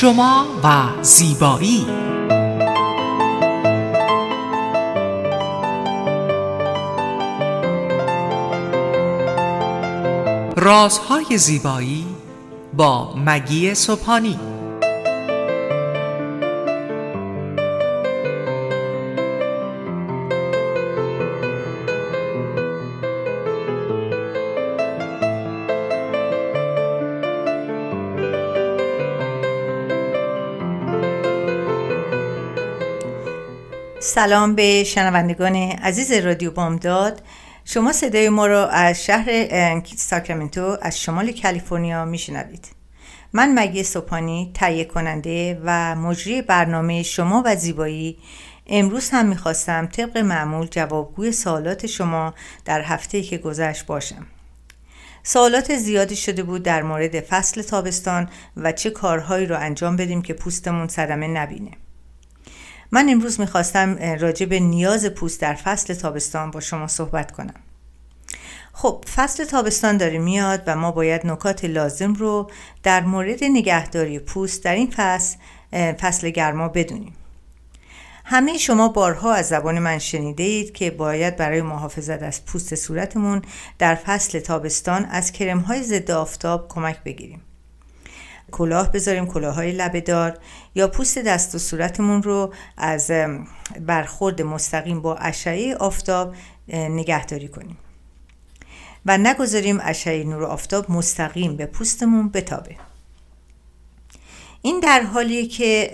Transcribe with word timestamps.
شما 0.00 0.46
و 0.64 1.02
زیبایی. 1.02 1.86
رازهای 10.56 11.38
زیبایی 11.38 12.06
با 12.72 13.14
مگی 13.16 13.74
صبحانی 13.74 14.38
سلام 34.20 34.54
به 34.54 34.84
شنوندگان 34.84 35.56
عزیز 35.56 36.12
رادیو 36.12 36.50
بامداد. 36.50 37.22
شما 37.64 37.92
صدای 37.92 38.28
ما 38.28 38.46
را 38.46 38.68
از 38.68 39.04
شهر 39.04 39.82
ساکرامنتو 39.96 40.76
از 40.82 41.00
شمال 41.00 41.32
کالیفرنیا 41.42 42.04
میشنوید. 42.04 42.68
من 43.32 43.58
مگی 43.58 43.82
سوپانی 43.82 44.50
تهیه 44.54 44.84
کننده 44.84 45.60
و 45.64 45.94
مجری 45.96 46.42
برنامه 46.42 47.02
شما 47.02 47.42
و 47.46 47.56
زیبایی. 47.56 48.18
امروز 48.66 49.10
هم 49.10 49.26
می‌خواستم 49.26 49.86
طبق 49.86 50.18
معمول 50.18 50.66
جوابگوی 50.66 51.32
سوالات 51.32 51.86
شما 51.86 52.34
در 52.64 52.82
هفته 52.82 53.22
که 53.22 53.38
گذشت 53.38 53.86
باشم. 53.86 54.26
سوالات 55.22 55.76
زیادی 55.76 56.16
شده 56.16 56.42
بود 56.42 56.62
در 56.62 56.82
مورد 56.82 57.20
فصل 57.20 57.62
تابستان 57.62 58.28
و 58.56 58.72
چه 58.72 58.90
کارهایی 58.90 59.46
رو 59.46 59.58
انجام 59.58 59.96
بدیم 59.96 60.22
که 60.22 60.34
پوستمون 60.34 60.88
صدمه 60.88 61.28
نبینه. 61.28 61.70
من 62.92 63.08
امروز 63.08 63.40
می‌خواستم 63.40 63.96
راجع 64.20 64.46
به 64.46 64.60
نیاز 64.60 65.06
پوست 65.06 65.40
در 65.40 65.54
فصل 65.54 65.94
تابستان 65.94 66.50
با 66.50 66.60
شما 66.60 66.86
صحبت 66.86 67.30
کنم. 67.32 67.54
خب 68.72 69.04
فصل 69.14 69.44
تابستان 69.44 69.96
داره 69.96 70.18
میاد 70.18 70.62
و 70.66 70.76
ما 70.76 70.90
باید 70.92 71.26
نکات 71.26 71.64
لازم 71.64 72.14
رو 72.14 72.50
در 72.82 73.00
مورد 73.00 73.44
نگهداری 73.44 74.18
پوست 74.18 74.64
در 74.64 74.74
این 74.74 74.90
فصل 74.96 75.36
فصل 75.72 76.30
گرما 76.30 76.68
بدونیم. 76.68 77.12
همه 78.24 78.58
شما 78.58 78.88
بارها 78.88 79.32
از 79.32 79.48
زبان 79.48 79.78
من 79.78 79.98
شنیده 79.98 80.42
اید 80.42 80.72
که 80.72 80.90
باید 80.90 81.36
برای 81.36 81.62
محافظت 81.62 82.22
از 82.22 82.44
پوست 82.44 82.74
صورتمون 82.74 83.42
در 83.78 83.94
فصل 83.94 84.40
تابستان 84.40 85.04
از 85.04 85.32
کرم 85.32 85.58
های 85.58 85.82
ضد 85.82 86.10
آفتاب 86.10 86.68
کمک 86.68 87.02
بگیریم. 87.04 87.42
کلاه 88.50 88.92
بذاریم 88.92 89.26
کلاه 89.26 89.54
های 89.54 89.72
لبه 89.72 90.34
یا 90.74 90.88
پوست 90.88 91.18
دست 91.18 91.54
و 91.54 91.58
صورتمون 91.58 92.22
رو 92.22 92.52
از 92.76 93.10
برخورد 93.80 94.42
مستقیم 94.42 95.02
با 95.02 95.16
اشعه 95.16 95.74
آفتاب 95.74 96.34
نگهداری 96.68 97.48
کنیم. 97.48 97.76
و 99.06 99.18
نگذاریم 99.18 99.78
اشعه 99.82 100.24
نور 100.24 100.44
آفتاب 100.44 100.90
مستقیم 100.90 101.56
به 101.56 101.66
پوستمون 101.66 102.28
بتابه. 102.28 102.76
این 104.62 104.80
در 104.80 105.02
حالیه 105.02 105.46
که 105.46 105.90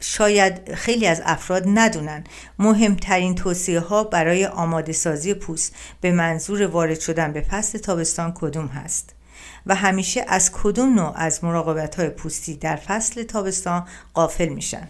شاید 0.00 0.74
خیلی 0.74 1.06
از 1.06 1.22
افراد 1.24 1.62
ندونن 1.66 2.24
مهمترین 2.58 3.34
توصیه 3.34 3.80
ها 3.80 4.04
برای 4.04 4.46
آماده 4.46 4.92
سازی 4.92 5.34
پوست 5.34 5.74
به 6.00 6.12
منظور 6.12 6.66
وارد 6.66 7.00
شدن 7.00 7.32
به 7.32 7.40
فصل 7.40 7.78
تابستان 7.78 8.32
کدوم 8.34 8.66
هست؟ 8.66 9.17
و 9.66 9.74
همیشه 9.74 10.24
از 10.28 10.52
کدوم 10.52 10.94
نوع 10.94 11.12
از 11.16 11.44
مراقبت 11.44 11.94
های 11.94 12.08
پوستی 12.08 12.54
در 12.54 12.76
فصل 12.76 13.22
تابستان 13.22 13.86
قافل 14.14 14.48
میشن. 14.48 14.88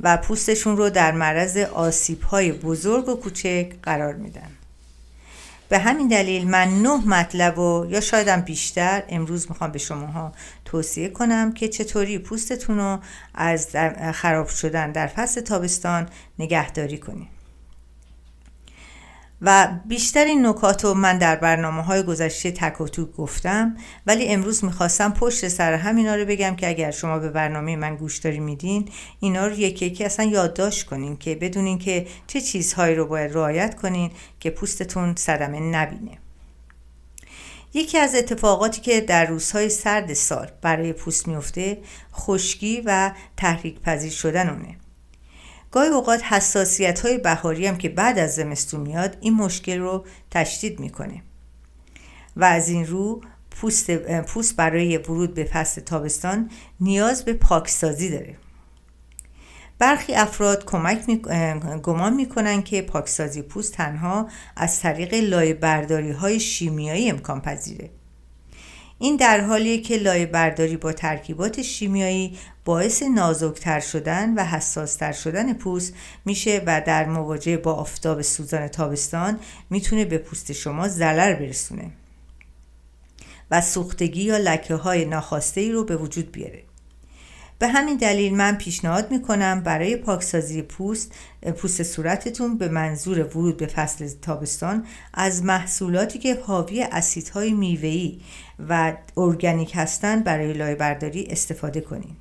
و 0.00 0.16
پوستشون 0.16 0.76
رو 0.76 0.90
در 0.90 1.12
معرض 1.12 1.56
آسیب 1.56 2.22
های 2.22 2.52
بزرگ 2.52 3.08
و 3.08 3.14
کوچک 3.14 3.72
قرار 3.82 4.14
میدن. 4.14 4.50
به 5.68 5.78
همین 5.78 6.08
دلیل 6.08 6.48
من 6.48 6.82
نه 6.82 7.06
مطلب 7.06 7.58
و 7.58 7.86
یا 7.90 8.00
شایدم 8.00 8.40
بیشتر 8.40 9.02
امروز 9.08 9.46
می‌خوام 9.48 9.72
به 9.72 9.78
شماها 9.78 10.32
توصیه 10.64 11.08
کنم 11.08 11.52
که 11.52 11.68
چطوری 11.68 12.18
پوستتون 12.18 12.78
رو 12.78 12.98
از 13.34 13.68
خراب 14.14 14.48
شدن 14.48 14.92
در 14.92 15.06
فصل 15.06 15.40
تابستان 15.40 16.08
نگهداری 16.38 16.98
کنید. 16.98 17.37
و 19.42 19.68
بیشتر 19.86 20.24
این 20.24 20.46
نکات 20.46 20.84
رو 20.84 20.94
من 20.94 21.18
در 21.18 21.36
برنامه 21.36 21.82
های 21.82 22.02
گذشته 22.02 22.50
تک 22.50 22.80
و 22.80 22.86
گفتم 23.04 23.76
ولی 24.06 24.28
امروز 24.28 24.64
می‌خواستم 24.64 25.12
پشت 25.12 25.48
سر 25.48 25.74
همینا 25.74 26.14
رو 26.14 26.24
بگم 26.24 26.56
که 26.56 26.68
اگر 26.68 26.90
شما 26.90 27.18
به 27.18 27.30
برنامه 27.30 27.76
من 27.76 27.96
گوش 27.96 28.18
داری 28.18 28.40
میدین 28.40 28.88
اینا 29.20 29.46
رو 29.46 29.58
یکی 29.58 29.86
یکی 29.86 30.04
اصلا 30.04 30.26
یادداشت 30.26 30.86
کنین 30.86 31.16
که 31.16 31.34
بدونین 31.34 31.78
که 31.78 32.06
چه 32.26 32.40
چیزهایی 32.40 32.94
رو 32.94 33.06
باید 33.06 33.34
رعایت 33.34 33.74
کنین 33.74 34.10
که 34.40 34.50
پوستتون 34.50 35.14
صدمه 35.16 35.60
نبینه. 35.60 36.18
یکی 37.74 37.98
از 37.98 38.14
اتفاقاتی 38.14 38.80
که 38.80 39.00
در 39.00 39.26
روزهای 39.26 39.68
سرد 39.68 40.14
سال 40.14 40.50
برای 40.62 40.92
پوست 40.92 41.28
میفته 41.28 41.78
خشکی 42.14 42.82
و 42.84 43.12
تحریک 43.36 43.80
پذیر 43.80 44.12
شدن 44.12 44.48
اونه 44.48 44.87
گاهی 45.70 45.88
اوقات 45.88 46.22
حساسیت 46.22 47.00
های 47.00 47.18
بهاری 47.18 47.66
هم 47.66 47.78
که 47.78 47.88
بعد 47.88 48.18
از 48.18 48.34
زمستون 48.34 48.80
میاد 48.80 49.16
این 49.20 49.34
مشکل 49.34 49.78
رو 49.78 50.06
تشدید 50.30 50.80
می‌کنه. 50.80 51.22
و 52.36 52.44
از 52.44 52.68
این 52.68 52.86
رو 52.86 53.20
پوست, 53.50 53.90
پوست 54.20 54.56
برای 54.56 54.96
ورود 54.96 55.34
به 55.34 55.44
فصل 55.44 55.80
تابستان 55.80 56.50
نیاز 56.80 57.24
به 57.24 57.32
پاکسازی 57.32 58.10
داره. 58.10 58.36
برخی 59.78 60.14
افراد 60.14 60.64
کمک 60.64 61.08
می... 61.08 61.16
گمان 61.82 62.14
می‌کنن 62.14 62.62
که 62.62 62.82
پاکسازی 62.82 63.42
پوست 63.42 63.72
تنها 63.72 64.28
از 64.56 64.80
طریق 64.80 65.14
لایه 65.14 65.54
برداری 65.54 66.10
های 66.10 66.40
شیمیایی 66.40 67.10
امکان 67.10 67.40
پذیره. 67.40 67.90
این 68.98 69.16
در 69.16 69.40
حالیه 69.40 69.80
که 69.80 69.96
لایه 69.96 70.26
برداری 70.26 70.76
با 70.76 70.92
ترکیبات 70.92 71.62
شیمیایی 71.62 72.38
باعث 72.64 73.02
نازکتر 73.02 73.80
شدن 73.80 74.34
و 74.34 74.44
حساستر 74.44 75.12
شدن 75.12 75.52
پوست 75.52 75.94
میشه 76.24 76.62
و 76.66 76.82
در 76.86 77.06
مواجهه 77.06 77.56
با 77.56 77.72
آفتاب 77.72 78.22
سوزان 78.22 78.68
تابستان 78.68 79.40
می‌تونه 79.70 80.04
به 80.04 80.18
پوست 80.18 80.52
شما 80.52 80.88
ضرر 80.88 81.34
برسونه 81.34 81.90
و 83.50 83.60
سوختگی 83.60 84.22
یا 84.22 84.36
لکه 84.36 84.74
های 84.74 85.04
ناخواسته 85.04 85.60
ای 85.60 85.72
رو 85.72 85.84
به 85.84 85.96
وجود 85.96 86.32
بیاره. 86.32 86.67
به 87.58 87.68
همین 87.68 87.96
دلیل 87.96 88.36
من 88.36 88.56
پیشنهاد 88.56 89.10
می‌کنم 89.10 89.60
برای 89.60 89.96
پاکسازی 89.96 90.62
پوست 90.62 91.12
پوست 91.56 91.82
صورتتون 91.82 92.58
به 92.58 92.68
منظور 92.68 93.18
ورود 93.18 93.56
به 93.56 93.66
فصل 93.66 94.08
تابستان 94.22 94.86
از 95.14 95.44
محصولاتی 95.44 96.18
که 96.18 96.34
حاوی 96.46 96.82
اسیدهای 96.82 97.52
میوه‌ای 97.52 98.20
و 98.68 98.92
ارگانیک 99.16 99.72
هستند 99.74 100.24
برای 100.24 100.52
لایه 100.52 100.74
برداری 100.74 101.26
استفاده 101.30 101.80
کنید 101.80 102.16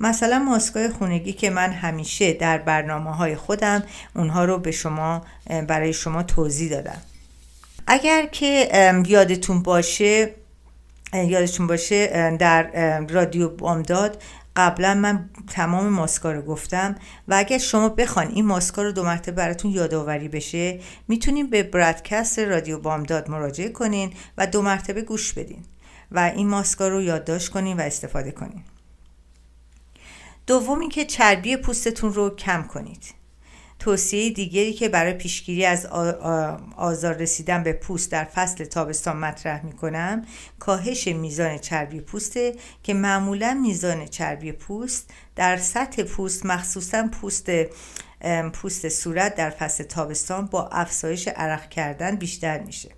مثلا 0.00 0.38
ماسکای 0.38 0.88
خونگی 0.88 1.32
که 1.32 1.50
من 1.50 1.70
همیشه 1.70 2.32
در 2.32 2.58
برنامه 2.58 3.16
های 3.16 3.36
خودم 3.36 3.82
اونها 4.16 4.44
رو 4.44 4.58
به 4.58 4.70
شما 4.70 5.22
برای 5.68 5.92
شما 5.92 6.22
توضیح 6.22 6.70
دادم. 6.70 7.02
اگر 7.86 8.26
که 8.26 8.68
یادتون 9.06 9.62
باشه 9.62 10.34
یادتون 11.12 11.66
باشه 11.66 12.36
در 12.36 13.00
رادیو 13.00 13.48
بامداد 13.48 14.22
قبلا 14.56 14.94
من 14.94 15.30
تمام 15.48 15.88
ماسکا 15.88 16.32
رو 16.32 16.42
گفتم 16.42 16.94
و 17.28 17.34
اگر 17.34 17.58
شما 17.58 17.88
بخواین 17.88 18.30
این 18.30 18.46
ماسکا 18.46 18.82
رو 18.82 18.92
دو 18.92 19.04
مرتبه 19.04 19.32
براتون 19.32 19.70
یادآوری 19.70 20.28
بشه 20.28 20.80
می‌تونین 21.08 21.50
به 21.50 21.62
برادکست 21.62 22.38
رادیو 22.38 22.78
بامداد 22.78 23.30
مراجعه 23.30 23.68
کنین 23.68 24.12
و 24.38 24.46
دو 24.46 24.62
مرتبه 24.62 25.02
گوش 25.02 25.32
بدین 25.32 25.64
و 26.12 26.32
این 26.36 26.48
ماسکا 26.48 26.88
رو 26.88 27.02
یادداشت 27.02 27.48
کنین 27.48 27.76
و 27.76 27.80
استفاده 27.80 28.30
کنین. 28.30 28.62
دوم 30.46 30.80
اینکه 30.80 31.04
چربی 31.04 31.56
پوستتون 31.56 32.14
رو 32.14 32.36
کم 32.36 32.62
کنید. 32.62 33.21
توصیه 33.82 34.30
دیگری 34.30 34.72
که 34.72 34.88
برای 34.88 35.12
پیشگیری 35.12 35.66
از 35.66 35.86
آزار 36.76 37.14
رسیدن 37.14 37.62
به 37.62 37.72
پوست 37.72 38.12
در 38.12 38.24
فصل 38.24 38.64
تابستان 38.64 39.16
مطرح 39.16 39.64
می 39.64 39.72
کنم 39.72 40.26
کاهش 40.58 41.08
میزان 41.08 41.58
چربی 41.58 42.00
پوسته 42.00 42.54
که 42.82 42.94
معمولا 42.94 43.54
میزان 43.62 44.06
چربی 44.06 44.52
پوست 44.52 45.10
در 45.36 45.56
سطح 45.56 46.02
پوست 46.02 46.46
مخصوصا 46.46 47.08
پوست 47.12 47.50
پوست 48.52 48.88
صورت 48.88 49.34
در 49.34 49.50
فصل 49.50 49.84
تابستان 49.84 50.46
با 50.46 50.68
افزایش 50.68 51.28
عرق 51.28 51.68
کردن 51.68 52.16
بیشتر 52.16 52.58
میشه. 52.58 52.90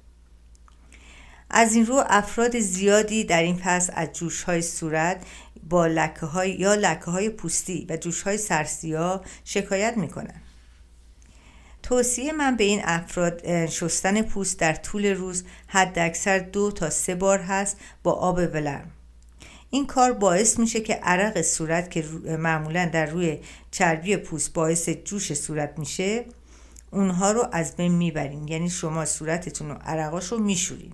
از 1.50 1.74
این 1.74 1.86
رو 1.86 2.04
افراد 2.06 2.58
زیادی 2.58 3.24
در 3.24 3.42
این 3.42 3.56
فصل 3.56 3.92
از 3.96 4.12
جوش 4.12 4.42
های 4.42 4.62
صورت 4.62 5.22
با 5.62 5.86
لکه 5.86 6.26
های 6.26 6.50
یا 6.50 6.74
لکه 6.74 7.04
های 7.04 7.30
پوستی 7.30 7.86
و 7.90 7.96
جوش 7.96 8.22
های 8.22 8.38
سرسیا 8.38 9.24
شکایت 9.44 9.96
می‌کنن. 9.96 10.43
توصیه 11.84 12.32
من 12.32 12.56
به 12.56 12.64
این 12.64 12.80
افراد 12.84 13.66
شستن 13.66 14.22
پوست 14.22 14.58
در 14.58 14.74
طول 14.74 15.06
روز 15.06 15.44
حد 15.66 15.98
اکثر 15.98 16.38
دو 16.38 16.70
تا 16.70 16.90
سه 16.90 17.14
بار 17.14 17.38
هست 17.38 17.76
با 18.02 18.12
آب 18.12 18.38
ولرم. 18.38 18.90
این 19.70 19.86
کار 19.86 20.12
باعث 20.12 20.58
میشه 20.58 20.80
که 20.80 20.94
عرق 20.94 21.42
صورت 21.42 21.90
که 21.90 22.04
معمولا 22.38 22.90
در 22.92 23.06
روی 23.06 23.38
چربی 23.70 24.16
پوست 24.16 24.52
باعث 24.52 24.88
جوش 24.88 25.34
صورت 25.34 25.78
میشه 25.78 26.24
اونها 26.90 27.32
رو 27.32 27.48
از 27.52 27.76
بین 27.76 27.92
می‌برین. 27.92 28.48
یعنی 28.48 28.70
شما 28.70 29.04
صورتتون 29.04 29.68
رو 29.68 29.74
عرقاش 29.74 30.32
رو 30.32 30.38
میشورین. 30.38 30.92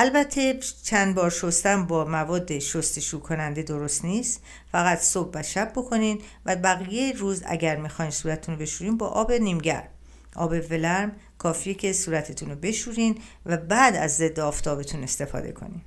البته 0.00 0.58
چند 0.82 1.14
بار 1.14 1.30
شستن 1.30 1.86
با 1.86 2.04
مواد 2.04 2.58
شستشو 2.58 3.20
کننده 3.20 3.62
درست 3.62 4.04
نیست. 4.04 4.42
فقط 4.72 4.98
صبح 4.98 5.30
و 5.34 5.42
شب 5.42 5.72
بکنین 5.76 6.20
و 6.46 6.56
بقیه 6.56 7.12
روز 7.12 7.42
اگر 7.46 7.76
می‌خواین 7.76 8.10
صورتتون 8.10 8.54
رو 8.54 8.60
بشورین 8.60 8.96
با 8.96 9.08
آب 9.08 9.32
نیمگرم 9.32 9.88
آب 10.36 10.54
ولرم 10.70 11.12
کافیه 11.38 11.74
که 11.74 11.92
صورتتون 11.92 12.50
رو 12.50 12.56
بشورین 12.56 13.18
و 13.46 13.56
بعد 13.56 13.96
از 13.96 14.16
ضد 14.16 14.40
آفتابتون 14.40 15.02
استفاده 15.02 15.52
کنین. 15.52 15.80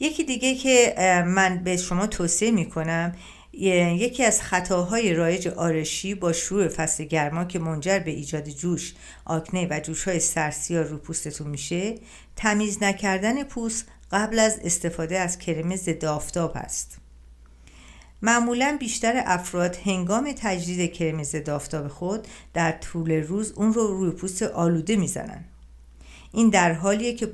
یکی 0.00 0.24
دیگه 0.24 0.54
که 0.54 0.94
من 1.26 1.64
به 1.64 1.76
شما 1.76 2.06
توصیه 2.06 2.50
می‌کنم 2.50 3.16
یکی 3.52 4.24
از 4.24 4.42
خطاهای 4.42 5.14
رایج 5.14 5.48
آرشی 5.48 6.14
با 6.14 6.32
شروع 6.32 6.68
فصل 6.68 7.04
گرما 7.04 7.44
که 7.44 7.58
منجر 7.58 7.98
به 7.98 8.10
ایجاد 8.10 8.48
جوش، 8.48 8.94
آکنه 9.24 9.66
و 9.70 9.80
جوش 9.80 10.04
های 10.04 10.20
سرسیا 10.20 10.82
رو 10.82 10.98
پوستتون 10.98 11.46
میشه 11.46 11.94
تمیز 12.36 12.82
نکردن 12.82 13.44
پوست 13.44 13.88
قبل 14.12 14.38
از 14.38 14.60
استفاده 14.64 15.18
از 15.18 15.38
کرم 15.38 15.76
ضد 15.76 16.04
آفتاب 16.04 16.52
است. 16.54 16.98
معمولا 18.22 18.76
بیشتر 18.80 19.22
افراد 19.26 19.76
هنگام 19.76 20.32
تجدید 20.36 20.92
کرم 20.92 21.22
ضد 21.22 21.86
خود 21.86 22.28
در 22.54 22.72
طول 22.72 23.12
روز 23.12 23.52
اون 23.52 23.74
رو 23.74 23.86
روی 23.86 24.10
پوست 24.10 24.42
آلوده 24.42 24.96
می‌زنن. 24.96 25.44
این 26.32 26.48
در 26.50 26.72
حالیه 26.72 27.12
که 27.14 27.26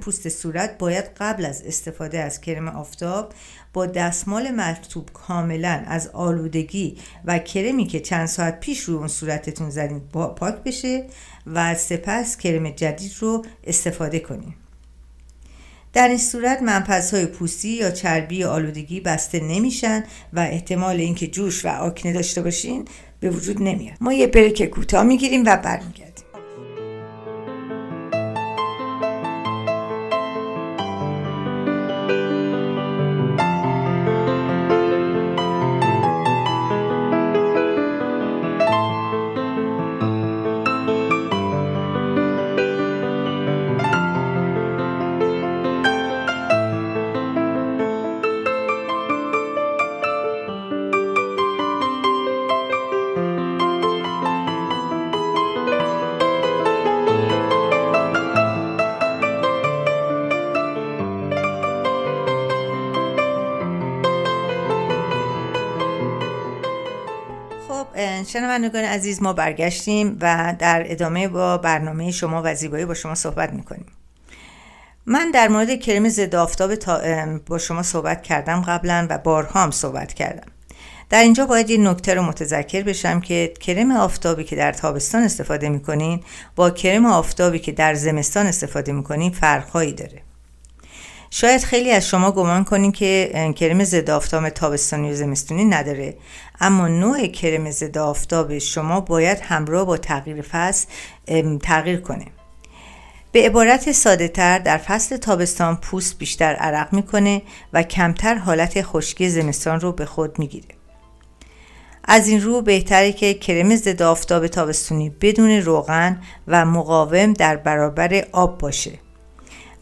پوست 0.00 0.28
صورت 0.28 0.78
باید 0.78 1.04
قبل 1.16 1.44
از 1.44 1.62
استفاده 1.62 2.18
از 2.18 2.40
کرم 2.40 2.68
آفتاب 2.68 3.32
با 3.72 3.86
دستمال 3.86 4.50
مرتوب 4.50 5.08
کاملا 5.12 5.82
از 5.86 6.08
آلودگی 6.08 6.96
و 7.24 7.38
کرمی 7.38 7.86
که 7.86 8.00
چند 8.00 8.26
ساعت 8.26 8.60
پیش 8.60 8.80
رو 8.80 8.96
اون 8.96 9.08
صورتتون 9.08 9.70
زدین 9.70 10.00
پاک 10.10 10.54
بشه 10.54 11.04
و 11.46 11.74
سپس 11.74 12.36
کرم 12.36 12.70
جدید 12.70 13.12
رو 13.20 13.44
استفاده 13.64 14.20
کنیم 14.20 14.54
در 15.92 16.08
این 16.08 16.18
صورت 16.18 16.90
های 17.12 17.26
پوستی 17.26 17.68
یا 17.68 17.90
چربی 17.90 18.44
آلودگی 18.44 19.00
بسته 19.00 19.40
نمیشن 19.40 20.04
و 20.32 20.40
احتمال 20.40 20.96
اینکه 20.96 21.26
جوش 21.26 21.64
و 21.64 21.68
آکنه 21.68 22.12
داشته 22.12 22.42
باشین 22.42 22.84
به 23.20 23.30
وجود 23.30 23.62
نمیاد. 23.62 23.96
ما 24.00 24.12
یه 24.12 24.26
بریک 24.26 24.62
کوتاه 24.62 25.02
می‌گیریم 25.02 25.42
و 25.46 25.56
برمیگردیم. 25.56 26.23
شنوندگان 68.34 68.84
عزیز 68.84 69.22
ما 69.22 69.32
برگشتیم 69.32 70.18
و 70.20 70.54
در 70.58 70.82
ادامه 70.86 71.28
با 71.28 71.58
برنامه 71.58 72.10
شما 72.10 72.42
و 72.44 72.54
زیبایی 72.54 72.84
با 72.84 72.94
شما 72.94 73.14
صحبت 73.14 73.52
می‌کنیم. 73.52 73.86
من 75.06 75.30
در 75.30 75.48
مورد 75.48 75.80
کرم 75.80 76.08
ضد 76.08 76.34
آفتاب 76.34 76.74
با 77.46 77.58
شما 77.58 77.82
صحبت 77.82 78.22
کردم 78.22 78.60
قبلا 78.60 79.06
و 79.10 79.18
بارها 79.18 79.62
هم 79.62 79.70
صحبت 79.70 80.14
کردم. 80.14 80.52
در 81.10 81.22
اینجا 81.22 81.46
باید 81.46 81.70
یه 81.70 81.78
نکته 81.78 82.14
رو 82.14 82.22
متذکر 82.22 82.82
بشم 82.82 83.20
که 83.20 83.54
کرم 83.60 83.90
آفتابی 83.96 84.44
که 84.44 84.56
در 84.56 84.72
تابستان 84.72 85.22
استفاده 85.22 85.68
می‌کنین 85.68 86.20
با 86.56 86.70
کرم 86.70 87.06
آفتابی 87.06 87.58
که 87.58 87.72
در 87.72 87.94
زمستان 87.94 88.46
استفاده 88.46 88.92
می‌کنین 88.92 89.32
فرقهایی 89.32 89.92
داره. 89.92 90.22
شاید 91.36 91.64
خیلی 91.64 91.90
از 91.90 92.08
شما 92.08 92.32
گمان 92.32 92.64
کنین 92.64 92.92
که 92.92 93.30
کرم 93.56 93.84
ضد 93.84 94.10
آفتاب 94.10 94.48
تابستانی 94.48 95.10
و 95.10 95.14
زمستونی 95.14 95.64
نداره. 95.64 96.16
اما 96.60 96.88
نوع 96.88 97.26
کرم 97.26 97.70
ضد 97.70 97.98
آفتاب 97.98 98.58
شما 98.58 99.00
باید 99.00 99.40
همراه 99.40 99.86
با 99.86 99.96
تغییر 99.96 100.42
فصل 100.42 100.86
تغییر 101.62 102.00
کنه. 102.00 102.26
به 103.32 103.46
عبارت 103.46 103.92
ساده 103.92 104.28
تر 104.28 104.58
در 104.58 104.78
فصل 104.78 105.16
تابستان 105.16 105.76
پوست 105.76 106.18
بیشتر 106.18 106.54
عرق 106.54 106.92
می‌کنه 106.92 107.42
و 107.72 107.82
کمتر 107.82 108.34
حالت 108.34 108.82
خشکی 108.82 109.28
زمستان 109.28 109.80
رو 109.80 109.92
به 109.92 110.04
خود 110.04 110.38
می‌گیره. 110.38 110.68
از 112.04 112.28
این 112.28 112.42
رو 112.42 112.62
بهتره 112.62 113.12
که 113.12 113.34
کرم 113.34 113.76
ضد 113.76 114.02
آفتاب 114.02 114.46
تابستونی 114.46 115.10
بدون 115.10 115.50
روغن 115.50 116.20
و 116.48 116.64
مقاوم 116.64 117.32
در 117.32 117.56
برابر 117.56 118.24
آب 118.32 118.58
باشه. 118.58 119.03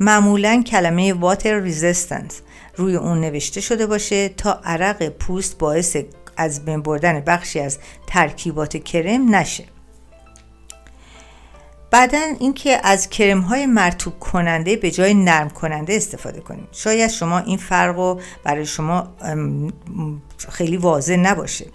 معمولا 0.00 0.62
کلمه 0.66 1.12
water 1.12 1.60
resistance 1.60 2.40
روی 2.76 2.96
اون 2.96 3.20
نوشته 3.20 3.60
شده 3.60 3.86
باشه 3.86 4.28
تا 4.28 4.60
عرق 4.64 5.08
پوست 5.08 5.58
باعث 5.58 5.96
از 6.36 6.64
بین 6.64 6.82
بردن 6.82 7.20
بخشی 7.20 7.60
از 7.60 7.78
ترکیبات 8.06 8.84
کرم 8.84 9.34
نشه. 9.34 9.64
بعدا 11.90 12.18
اینکه 12.40 12.80
از 12.84 13.08
کرم 13.08 13.40
های 13.40 13.66
مرطوب 13.66 14.18
کننده 14.20 14.76
به 14.76 14.90
جای 14.90 15.14
نرم 15.14 15.50
کننده 15.50 15.94
استفاده 15.94 16.40
کنید. 16.40 16.68
شاید 16.72 17.10
شما 17.10 17.38
این 17.38 17.56
فرق 17.56 17.96
رو 17.96 18.20
برای 18.44 18.66
شما 18.66 19.08
خیلی 20.48 20.76
واضح 20.76 21.16
نباشه. 21.16 21.66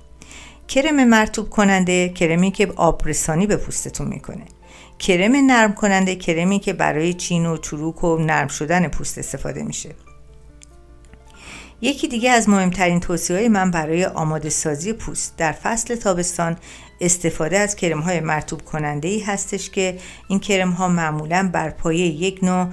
کرم 0.67 1.03
مرطوب 1.03 1.49
کننده 1.49 2.09
کرمی 2.09 2.51
که 2.51 2.73
آبرسانی 2.75 3.47
به 3.47 3.55
پوستتون 3.57 4.07
می‌کنه. 4.07 4.45
کرم 4.99 5.35
نرم 5.35 5.73
کننده 5.73 6.15
کرمی 6.15 6.59
که 6.59 6.73
برای 6.73 7.13
چین 7.13 7.45
و 7.45 7.57
چروک 7.57 8.03
و 8.03 8.17
نرم 8.17 8.47
شدن 8.47 8.87
پوست 8.87 9.17
استفاده 9.17 9.63
میشه. 9.63 9.95
یکی 11.81 12.07
دیگه 12.07 12.31
از 12.31 12.49
مهمترین 12.49 12.99
توصیه 12.99 13.35
های 13.35 13.49
من 13.49 13.71
برای 13.71 14.05
آماده 14.05 14.49
سازی 14.49 14.93
پوست 14.93 15.37
در 15.37 15.51
فصل 15.51 15.95
تابستان 15.95 16.57
استفاده 17.01 17.59
از 17.59 17.75
کرم 17.75 17.99
های 17.99 18.19
مرتوب 18.19 18.61
کننده 18.61 19.07
ای 19.07 19.19
هستش 19.19 19.69
که 19.69 19.97
این 20.27 20.39
کرم 20.39 20.71
ها 20.71 20.87
معمولا 20.87 21.49
بر 21.53 21.69
پایه 21.69 22.05
یک 22.05 22.43
نوع 22.43 22.67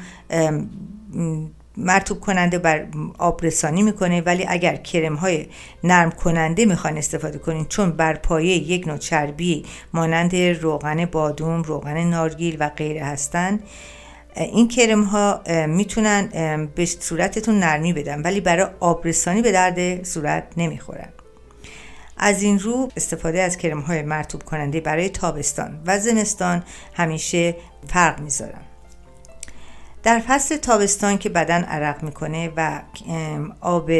مرتوب 1.76 2.20
کننده 2.20 2.58
بر 2.58 2.86
آب 3.18 3.44
رسانی 3.44 3.82
می‌کنه 3.82 4.20
ولی 4.20 4.44
اگر 4.48 4.76
کرم 4.76 5.14
های 5.14 5.46
نرم 5.84 6.10
کننده 6.10 6.64
می‌خوان 6.64 6.98
استفاده 6.98 7.38
کنین 7.38 7.64
چون 7.64 7.90
بر 7.90 8.14
پایه 8.14 8.56
یک 8.56 8.88
نوع 8.88 8.96
چربی 8.96 9.64
مانند 9.92 10.36
روغن 10.36 11.04
بادوم، 11.04 11.62
روغن 11.62 12.04
نارگیل 12.04 12.56
و 12.60 12.68
غیره 12.68 13.04
هستند 13.04 13.62
این 14.36 14.68
کرم 14.68 15.02
ها 15.02 15.40
می‌تونن 15.66 16.28
به 16.74 16.86
صورتتون 16.86 17.58
نرمی 17.58 17.92
بدن 17.92 18.22
ولی 18.22 18.40
برای 18.40 18.66
آبرسانی 18.80 19.42
به 19.42 19.52
درد 19.52 20.04
صورت 20.04 20.44
نمی‌خورن. 20.56 21.08
از 22.16 22.42
این 22.42 22.58
رو 22.58 22.88
استفاده 22.96 23.42
از 23.42 23.56
کرم 23.56 23.80
های 23.80 24.02
مرتوب 24.02 24.42
کننده 24.42 24.80
برای 24.80 25.08
تابستان 25.08 25.82
و 25.86 25.98
زمستان 25.98 26.62
همیشه 26.92 27.56
فرق 27.88 28.20
می‌ذارن. 28.20 28.60
در 30.04 30.22
فصل 30.28 30.56
تابستان 30.56 31.18
که 31.18 31.28
بدن 31.28 31.64
عرق 31.64 32.02
می‌کنه 32.02 32.52
و 32.56 32.80
آب 33.60 33.90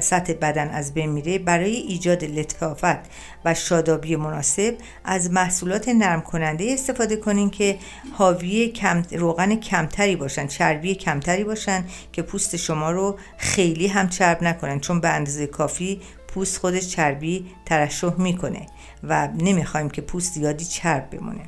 سطح 0.00 0.32
بدن 0.32 0.68
از 0.68 0.94
بین 0.94 1.10
میره 1.10 1.38
برای 1.38 1.76
ایجاد 1.76 2.24
لطافت 2.24 2.98
و 3.44 3.54
شادابی 3.54 4.16
مناسب 4.16 4.74
از 5.04 5.30
محصولات 5.30 5.88
نرم 5.88 6.20
کننده 6.20 6.70
استفاده 6.72 7.16
کنین 7.16 7.50
که 7.50 7.78
حاوی 8.12 8.68
کم، 8.68 9.02
روغن 9.12 9.54
کمتری 9.56 10.16
باشن 10.16 10.46
چربی 10.46 10.94
کمتری 10.94 11.44
باشن 11.44 11.84
که 12.12 12.22
پوست 12.22 12.56
شما 12.56 12.90
رو 12.90 13.18
خیلی 13.38 13.86
هم 13.86 14.08
چرب 14.08 14.42
نکنن 14.42 14.80
چون 14.80 15.00
به 15.00 15.08
اندازه 15.08 15.46
کافی 15.46 16.00
پوست 16.28 16.58
خودش 16.58 16.88
چربی 16.88 17.46
ترشح 17.66 18.20
می‌کنه 18.20 18.66
و 19.02 19.28
نمی‌خوایم 19.28 19.90
که 19.90 20.02
پوست 20.02 20.32
زیادی 20.32 20.64
چرب 20.64 21.10
بمونه. 21.10 21.40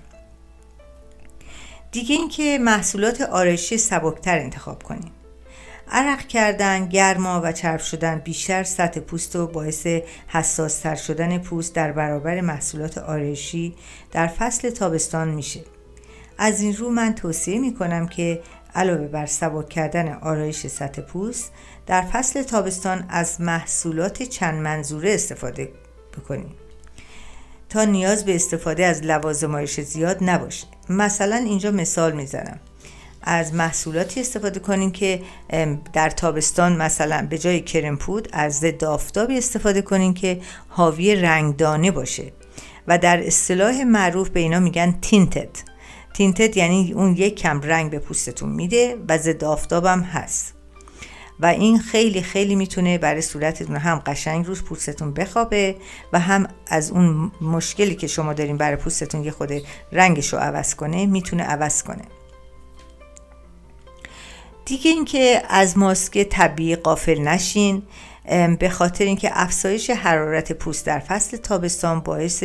دیگه 1.92 2.16
اینکه 2.16 2.58
محصولات 2.60 3.20
آرایشی 3.20 3.78
سبکتر 3.78 4.38
انتخاب 4.38 4.82
کنیم 4.82 5.12
عرق 5.90 6.26
کردن، 6.26 6.88
گرما 6.88 7.40
و 7.44 7.52
چرب 7.52 7.80
شدن 7.80 8.18
بیشتر 8.18 8.62
سطح 8.64 9.00
پوست 9.00 9.36
و 9.36 9.46
باعث 9.46 9.86
حساستر 10.28 10.94
شدن 10.94 11.38
پوست 11.38 11.74
در 11.74 11.92
برابر 11.92 12.40
محصولات 12.40 12.98
آرایشی 12.98 13.74
در 14.12 14.26
فصل 14.26 14.70
تابستان 14.70 15.28
میشه. 15.28 15.60
از 16.38 16.60
این 16.60 16.76
رو 16.76 16.90
من 16.90 17.14
توصیه 17.14 17.58
می 17.58 17.74
کنم 17.74 18.08
که 18.08 18.42
علاوه 18.74 19.06
بر 19.06 19.26
سبک 19.26 19.68
کردن 19.68 20.12
آرایش 20.12 20.66
سطح 20.66 21.02
پوست 21.02 21.52
در 21.86 22.02
فصل 22.02 22.42
تابستان 22.42 23.06
از 23.08 23.40
محصولات 23.40 24.22
چند 24.22 24.54
منظوره 24.54 25.14
استفاده 25.14 25.72
بکنید 26.18 26.67
تا 27.68 27.84
نیاز 27.84 28.24
به 28.24 28.34
استفاده 28.34 28.86
از 28.86 29.02
لوازم 29.02 29.50
آرایش 29.54 29.80
زیاد 29.80 30.18
نباشه. 30.20 30.66
مثلا 30.88 31.36
اینجا 31.36 31.70
مثال 31.70 32.12
می‌زنم. 32.12 32.60
از 33.22 33.54
محصولاتی 33.54 34.20
استفاده 34.20 34.60
کنیم 34.60 34.90
که 34.90 35.22
در 35.92 36.10
تابستان 36.10 36.76
مثلا 36.76 37.26
به 37.30 37.38
جای 37.38 37.60
کرم 37.60 37.96
پود 37.96 38.28
از 38.32 38.58
ضد 38.58 38.84
آفتابی 38.84 39.38
استفاده 39.38 39.82
کنیم 39.82 40.14
که 40.14 40.40
حاوی 40.68 41.14
رنگدانه 41.14 41.90
باشه. 41.90 42.32
و 42.88 42.98
در 42.98 43.26
اصطلاح 43.26 43.84
معروف 43.84 44.28
به 44.28 44.40
اینا 44.40 44.60
میگن 44.60 44.98
تینتد 45.02 45.48
تینتد 46.14 46.56
یعنی 46.56 46.92
اون 46.92 47.16
یک 47.16 47.36
کم 47.36 47.60
رنگ 47.60 47.90
به 47.90 47.98
پوستتون 47.98 48.48
میده 48.48 48.96
و 49.08 49.18
ضد 49.18 49.44
آفتابم 49.44 50.00
هست. 50.00 50.57
و 51.40 51.46
این 51.46 51.78
خیلی 51.78 52.22
خیلی 52.22 52.54
می‌تونه 52.54 52.98
برای 52.98 53.22
صورتتون 53.22 53.76
هم 53.76 53.98
قشنگ 53.98 54.46
روز 54.46 54.62
پوستتون 54.62 55.12
بخوابه 55.12 55.76
و 56.12 56.18
هم 56.18 56.48
از 56.66 56.90
اون 56.90 57.32
مشکلی 57.40 57.94
که 57.94 58.06
شما 58.06 58.32
دارین 58.32 58.56
برای 58.56 58.76
پوستتون 58.76 59.24
یه 59.24 59.30
خود 59.30 59.52
رنگش 59.92 60.32
رو 60.32 60.38
عوض 60.38 60.74
کنه 60.74 61.06
می‌تونه 61.06 61.42
عوض 61.42 61.82
کنه. 61.82 62.04
دیگه 64.64 64.90
اینکه 64.90 65.42
از 65.48 65.78
ماسک 65.78 66.22
طبیعی 66.22 66.76
قافل 66.76 67.18
نشین 67.18 67.82
به 68.58 68.68
خاطر 68.68 69.04
اینکه 69.04 69.30
افزایش 69.32 69.90
حرارت 69.90 70.52
پوست 70.52 70.86
در 70.86 70.98
فصل 70.98 71.36
تابستان 71.36 72.00
باعث 72.00 72.44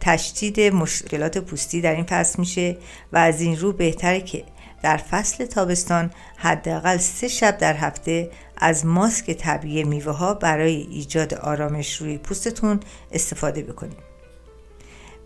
تشدید 0.00 0.60
مشکلات 0.60 1.38
پوستی 1.38 1.80
در 1.80 1.94
این 1.94 2.04
فصل 2.04 2.34
میشه 2.38 2.76
و 3.12 3.18
از 3.18 3.40
این 3.40 3.56
رو 3.56 3.72
بهتره 3.72 4.20
که 4.20 4.44
در 4.82 4.96
فصل 4.96 5.46
تابستان 5.46 6.10
حداقل 6.36 6.96
سه 6.96 7.28
شب 7.28 7.58
در 7.58 7.76
هفته 7.76 8.30
از 8.56 8.86
ماسک 8.86 9.30
طبیعی 9.30 9.84
میوه 9.84 10.12
ها 10.12 10.34
برای 10.34 10.76
ایجاد 10.76 11.34
آرامش 11.34 11.96
روی 11.96 12.18
پوستتون 12.18 12.80
استفاده 13.12 13.62
بکنید. 13.62 14.10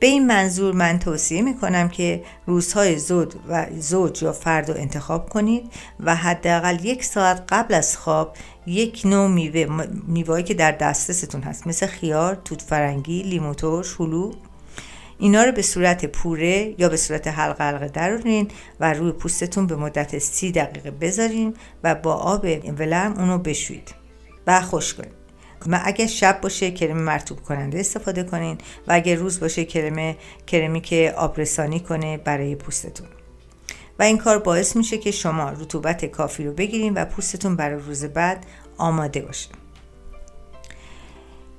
به 0.01 0.07
این 0.07 0.27
منظور 0.27 0.75
من 0.75 0.99
توصیه 0.99 1.43
می 1.43 1.55
کنم 1.55 1.89
که 1.89 2.23
روزهای 2.47 2.99
زود 2.99 3.35
و 3.49 3.67
زوج 3.79 4.23
یا 4.23 4.33
فرد 4.33 4.71
رو 4.71 4.77
انتخاب 4.77 5.29
کنید 5.29 5.73
و 6.01 6.15
حداقل 6.15 6.85
یک 6.85 7.05
ساعت 7.05 7.43
قبل 7.49 7.75
از 7.75 7.97
خواب 7.97 8.37
یک 8.67 9.03
نوع 9.05 9.29
میوه 9.29 9.87
میوهایی 10.07 10.45
که 10.45 10.55
در 10.55 10.73
دسترستون 10.73 11.43
هست 11.43 11.67
مثل 11.67 11.87
خیار، 11.87 12.35
توت 12.45 12.63
فرنگی، 12.63 13.23
لیمو 13.23 13.55
ترش، 13.55 13.95
هلو 14.01 14.33
اینا 15.19 15.45
رو 15.45 15.53
به 15.53 15.63
صورت 15.63 16.07
پوره 16.07 16.75
یا 16.79 16.89
به 16.89 16.97
صورت 16.97 17.29
حلقه 17.29 17.65
حلقه 17.65 17.89
درونین 17.89 18.49
و 18.81 18.93
روی 18.93 19.13
پوستتون 19.13 19.67
به 19.67 19.77
مدت 19.77 20.19
سی 20.19 20.53
دقیقه 20.53 20.91
بذارین 20.91 21.55
و 21.85 21.95
با 21.95 22.15
آب 22.15 22.47
ولرم 22.79 23.13
اونو 23.19 23.39
بشوید. 23.39 23.95
و 24.47 24.61
خوش 24.61 24.95
کنید. 24.95 25.25
و 25.67 25.81
اگه 25.85 26.07
شب 26.07 26.41
باشه 26.41 26.71
کرم 26.71 26.97
مرتوب 26.97 27.41
کننده 27.41 27.81
استفاده 27.81 28.23
کنین 28.23 28.59
و 28.89 28.93
اگه 28.93 29.15
روز 29.15 29.41
باشه 29.41 29.65
کرم 29.65 30.15
کرمی 30.47 30.81
که 30.81 31.15
آبرسانی 31.17 31.81
کنه 31.81 32.17
برای 32.17 32.55
پوستتون. 32.55 33.07
و 33.99 34.03
این 34.03 34.19
کار 34.19 34.39
باعث 34.39 34.77
میشه 34.77 34.99
که 34.99 35.11
شما 35.11 35.51
رطوبت 35.51 36.05
کافی 36.05 36.45
رو 36.45 36.53
بگیرین 36.53 36.95
و 36.95 37.05
پوستتون 37.05 37.57
برای 37.57 37.81
روز 37.81 38.05
بعد 38.05 38.47
آماده 38.79 39.21
باشه 39.21 39.49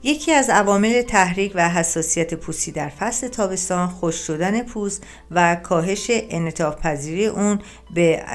یکی 0.06 0.32
از 0.32 0.50
عوامل 0.50 1.02
تحریک 1.02 1.52
و 1.56 1.70
حساسیت 1.70 2.34
پوستی 2.34 2.72
در 2.72 2.90
فصل 2.90 3.28
تابستان 3.28 3.88
خوش 3.88 4.16
شدن 4.16 4.64
پوست 4.64 5.04
و 5.32 5.56
کاهش 5.56 6.08
انعطاف 6.10 6.76
پذیری 6.76 7.26
اون 7.26 7.60
به, 7.94 8.26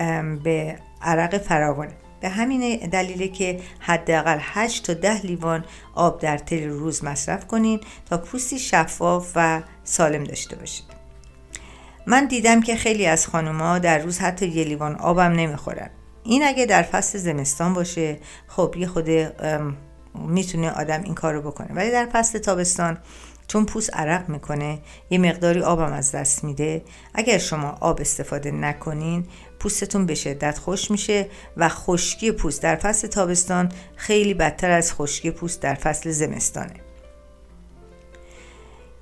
به 0.45 0.79
عرق 1.03 1.39
فراوانه. 1.39 1.93
به 2.21 2.29
همین 2.29 2.77
دلیله 2.77 3.29
که 3.29 3.61
حداقل 3.81 4.39
8 4.41 4.87
تا 4.87 4.95
10 4.95 5.21
لیوان 5.23 5.65
آب 5.95 6.21
در 6.21 6.39
طول 6.39 6.69
روز 6.69 7.05
مصرف 7.05 7.47
کنین 7.47 7.81
تا 8.11 8.19
پوستی 8.19 8.59
شفاف 8.59 9.33
و 9.37 9.63
سالم 9.85 10.25
داشته 10.25 10.57
باشید. 10.57 10.85
من 12.07 12.27
دیدم 12.27 12.61
که 12.61 12.77
خیلی 12.77 13.07
از 13.07 13.27
خانوما 13.27 13.79
در 13.79 13.99
روز 13.99 14.19
حتی 14.19 14.47
یه 14.47 14.65
لیوان 14.65 14.97
آبم 14.97 15.33
نمی‌خورن. 15.33 15.91
این 16.25 16.43
اگه 16.45 16.67
در 16.67 16.83
فصل 16.83 17.19
زمستان 17.19 17.75
باشه 17.75 18.19
خب 18.49 18.75
یه 18.79 18.87
خود 18.87 19.09
می‌تونه 20.15 20.71
آدم 20.71 21.03
این 21.03 21.15
کار 21.15 21.35
رو 21.35 21.43
بکنه. 21.43 21.69
ولی 21.75 21.91
در 21.91 22.09
فصل 22.13 22.39
تابستان 22.39 22.99
چون 23.47 23.67
پوست 23.67 23.95
عرق 23.95 24.29
می‌کنه 24.29 24.79
یه 25.11 25.19
مقداری 25.19 25.63
آبم 25.63 25.93
از 25.93 26.13
دست 26.13 26.45
میده. 26.45 26.83
اگر 27.15 27.39
شما 27.39 27.77
آب 27.81 28.01
استفاده 28.01 28.51
نکنین 28.51 29.27
پوستتون 29.59 30.07
به 30.07 30.15
شدت 30.15 30.59
خوش 30.59 30.91
میشه 30.91 31.29
و 31.57 31.69
خشکی 31.69 32.33
پوست 32.33 32.63
در 32.63 32.77
فصل 32.77 33.09
تابستان 33.09 33.73
خیلی 33.97 34.35
بدتر 34.35 34.71
از 34.71 34.95
خشکی 34.95 35.31
پوست 35.31 35.61
در 35.61 35.75
فصل 35.75 36.11
زمستانه. 36.11 36.75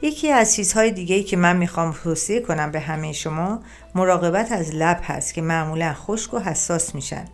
یکی 0.02 0.30
از 0.30 0.54
چیزهای 0.54 0.90
دیگه 0.90 1.16
ای 1.16 1.22
که 1.22 1.36
من 1.36 1.56
می‌خوام 1.56 1.92
توصیه 1.92 2.40
کنم 2.40 2.70
به 2.70 2.80
همه 2.80 3.12
شما 3.12 3.60
مراقبت 3.94 4.52
از 4.52 4.74
لب 4.74 5.00
هست 5.02 5.34
که 5.34 5.42
معمولا 5.42 5.94
خشک 5.94 6.34
و 6.34 6.38
حساس 6.38 6.94
میشن. 6.94 7.24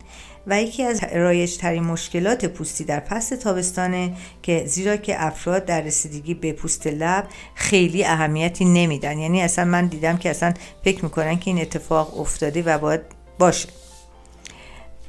و 0.47 0.61
یکی 0.61 0.83
از 0.83 1.03
رایج 1.03 1.57
ترین 1.57 1.83
مشکلات 1.83 2.45
پوستی 2.45 2.83
در 2.83 2.99
فصل 2.99 3.35
تابستانه 3.35 4.13
که 4.41 4.63
زیرا 4.65 4.97
که 4.97 5.25
افراد 5.25 5.65
در 5.65 5.81
رسیدگی 5.81 6.33
به 6.33 6.53
پوست 6.53 6.87
لب 6.87 7.27
خیلی 7.55 8.05
اهمیتی 8.05 8.65
نمیدن. 8.65 9.19
یعنی 9.19 9.41
اصلا 9.41 9.65
من 9.65 9.87
دیدم 9.87 10.17
که 10.17 10.29
اصلا 10.29 10.53
فکر 10.83 11.03
می‌کنن 11.03 11.39
که 11.39 11.51
این 11.51 11.61
اتفاق 11.61 12.19
افتاده 12.19 12.63
و 12.63 12.77
باید 12.77 13.01
باشه. 13.39 13.69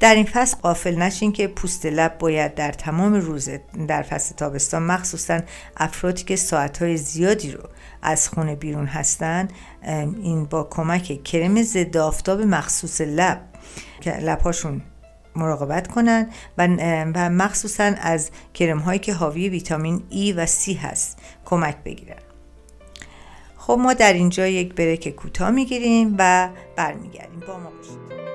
در 0.00 0.14
این 0.14 0.24
فصل 0.24 0.56
قافل 0.62 0.94
نشین 0.94 1.32
که 1.32 1.46
پوست 1.46 1.86
لب 1.86 2.18
باید 2.18 2.54
در 2.54 2.72
تمام 2.72 3.14
روز 3.14 3.48
در 3.88 4.02
فصل 4.02 4.34
تابستان 4.34 4.82
مخصوصا 4.82 5.40
افرادی 5.76 6.22
که 6.22 6.36
ساعتهای 6.36 6.96
زیادی 6.96 7.50
رو 7.50 7.62
از 8.02 8.28
خونه 8.28 8.54
بیرون 8.54 8.86
هستن 8.86 9.48
این 10.22 10.44
با 10.44 10.68
کمک 10.70 11.22
کرم 11.24 11.62
ضد 11.62 11.96
آفتاب 11.96 12.40
مخصوص 12.40 13.00
لب 13.00 13.40
که 14.00 14.16
لبهاشون 14.16 14.82
مراقبت 15.36 15.88
کنن 15.88 16.30
و, 16.58 16.68
و 17.14 17.30
مخصوصا 17.30 17.92
از 18.00 18.30
کرم 18.54 18.78
هایی 18.78 18.98
که 18.98 19.14
حاوی 19.14 19.48
ویتامین 19.48 20.02
ای 20.10 20.32
و 20.32 20.46
سی 20.46 20.74
هست 20.74 21.18
کمک 21.44 21.76
بگیرن. 21.84 22.16
خب 23.56 23.78
ما 23.80 23.94
در 23.94 24.12
اینجا 24.12 24.46
یک 24.46 24.74
بریک 24.74 25.08
کوتاه 25.08 25.50
می‌گیریم 25.50 26.14
و 26.18 26.48
برمیگردیم. 26.76 27.40
با 27.40 27.58
ما 27.58 27.70
باشید. 27.70 28.25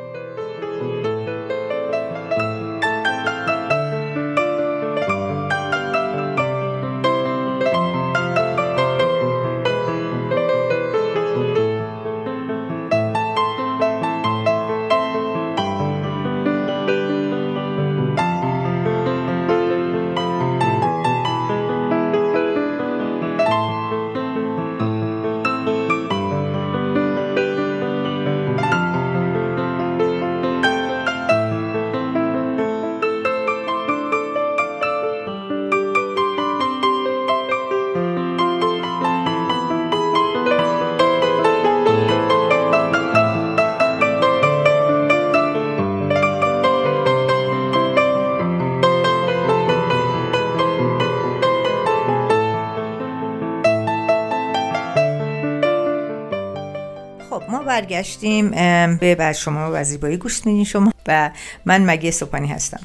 برگشتیم 57.82 58.52
به 58.98 59.16
بر 59.16 59.34
شما 59.34 59.70
و 59.74 59.84
زیبایی 59.84 60.18
گوش 60.18 60.46
میدین 60.46 60.64
شما 60.64 60.92
و 61.08 61.32
من 61.66 61.86
مگه 61.86 62.12
سوپانی 62.12 62.48
هستم. 62.48 62.80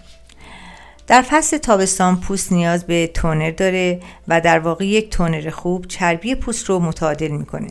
در 1.06 1.22
فصل 1.22 1.58
تابستان 1.58 2.20
پوست 2.20 2.52
نیاز 2.52 2.84
به 2.84 3.06
تونر 3.06 3.50
داره 3.50 4.00
و 4.28 4.40
در 4.40 4.58
واقع 4.58 4.86
یک 4.86 5.10
تونر 5.10 5.50
خوب 5.50 5.86
چربی 5.86 6.34
پوست 6.34 6.64
رو 6.64 6.78
متعادل 6.78 7.28
می‌کنه. 7.28 7.70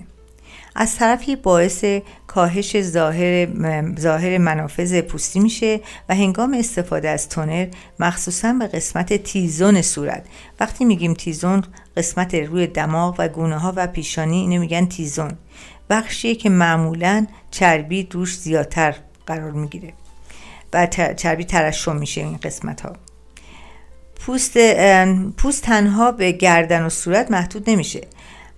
از 0.76 0.96
طرفی 0.96 1.36
باعث 1.36 1.86
کاهش 2.28 2.82
ظاهر, 2.82 3.48
ظاهر 4.00 4.38
منافذ 4.38 5.02
پوستی 5.02 5.40
میشه 5.40 5.80
و 6.10 6.16
هنگام 6.16 6.54
استفاده 6.54 7.10
از 7.10 7.30
تونر 7.30 7.68
مخصوصا 8.00 8.54
به 8.54 8.68
قسمت 8.68 9.14
تیزون 9.24 9.82
صورت. 9.82 10.26
وقتی 10.60 10.86
میگیم 10.86 11.14
تیزون 11.14 11.64
قسمت 11.98 12.36
روی 12.36 12.68
دماغ 12.68 13.16
و 13.18 13.28
گونه 13.28 13.58
ها 13.58 13.74
و 13.76 13.88
پیشانی 13.88 14.42
اینو 14.42 14.60
میگن 14.60 14.86
تیزون. 14.86 15.32
بخشیه 15.90 16.36
که 16.36 16.50
معمولا 16.50 17.28
چربی 17.52 18.04
دوش 18.04 18.38
زیادتر 18.38 18.96
قرار 19.26 19.52
می‌گیره 19.52 19.94
و 20.74 20.88
چربی 21.18 21.46
ترشم 21.46 21.96
میشه 21.96 22.22
این 22.22 22.38
قسمت 22.38 22.82
ها 22.82 22.94
پوست, 24.20 24.58
پوست 25.38 25.64
تنها 25.64 26.12
به 26.12 26.32
گردن 26.32 26.84
و 26.86 26.90
صورت 26.90 27.32
محدود 27.32 27.70
نمیشه. 27.70 28.02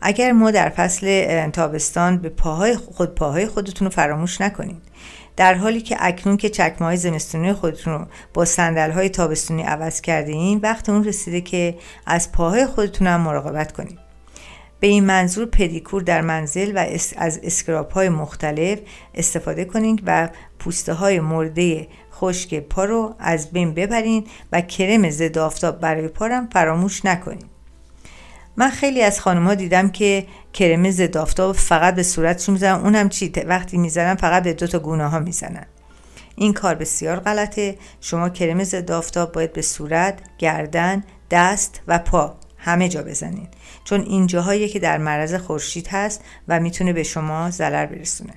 اگر 0.02 0.32
ما 0.32 0.52
در 0.52 0.70
فصل 0.70 1.50
تابستان 1.50 2.18
به 2.18 2.30
پاهای 2.30 2.76
خود 2.76 3.16
پاهای 3.16 3.48
خودتون 3.48 3.86
رو 3.88 3.92
فراموش 3.92 4.42
نکنید. 4.42 4.82
در 5.36 5.54
حالی 5.54 5.82
که 5.82 5.98
اکنون 6.00 6.38
که 6.38 6.50
چکمه 6.50 6.88
های 6.88 6.98
زمستونی 6.98 7.54
خودتون 7.54 7.94
رو 7.94 8.06
با 8.34 8.46
سندل 8.46 8.92
های 8.92 9.10
تابستونی 9.10 9.64
عوض 9.64 10.02
کرده 10.02 10.32
این 10.32 10.60
وقت 10.60 10.90
اون 10.90 11.04
رسیده 11.04 11.42
که 11.42 11.78
از 12.06 12.32
پاهای 12.32 12.66
خودتون 12.66 13.08
هم 13.08 13.22
مراقبت 13.22 13.72
کنید. 13.72 14.07
به 14.80 14.88
این 14.88 15.06
منظور 15.06 15.46
پدیکور 15.46 16.02
در 16.02 16.22
منزل 16.22 16.72
و 16.76 16.86
از 17.18 17.40
scrub 17.44 17.94
های 17.94 18.10
مختلف 18.10 18.80
استفاده 19.16 19.66
کنید 19.66 20.04
و 20.06 20.30
پوسته 20.60 20.94
های 20.94 21.20
مرده 21.20 21.88
خشک 22.14 22.60
پا 22.60 22.86
رو 22.86 23.16
از 23.20 23.52
بین 23.52 23.74
ببرین 23.74 24.28
و 24.52 24.62
کرم 24.62 25.10
ضد 25.10 25.38
آفتاب 25.38 25.80
برای 25.80 26.08
پارم 26.08 26.50
فراموش 26.54 27.06
نکنید. 27.06 27.46
من 28.58 28.70
خیلی 28.70 29.02
از 29.02 29.20
خانمها 29.20 29.56
دیدم 29.56 29.90
که 29.90 30.28
کرم 30.54 30.92
ضد 30.92 31.18
آفتاب 31.18 31.56
فقط 31.56 31.96
به 31.96 32.04
صورتشون 32.04 32.54
می‌زنن؟ 32.54 32.80
اونم 32.80 33.10
چی؟ 33.10 33.30
وقتی 33.48 33.78
می‌زنن 33.78 34.16
فقط 34.16 34.44
به 34.44 34.54
دو 34.54 34.68
تا 34.68 34.80
گونه 34.80 35.08
ها 35.08 35.20
می‌زنن. 35.20 35.66
این 36.36 36.54
کار 36.54 36.76
بسیار 36.76 37.20
غلطه. 37.20 37.78
شما 38.02 38.30
کرم 38.30 38.64
ضد 38.64 38.92
آفتاب 38.92 39.32
باید 39.32 39.54
به 39.54 39.62
صورت 39.62 40.20
گردن 40.38 41.04
دست 41.32 41.82
و 41.88 42.00
پا 42.00 42.36
همه 42.58 42.90
جا 42.90 43.02
بزنین 43.02 43.48
چون 43.84 44.02
این 44.02 44.28
جاهایی 44.28 44.70
که 44.70 44.80
در 44.80 44.98
معرض 44.98 45.34
خورشید 45.34 45.88
هست 45.88 46.24
و 46.48 46.60
می‌تونه 46.60 46.94
به 46.94 47.04
شما 47.04 47.52
ضرر 47.52 47.86
برسونه. 47.86 48.34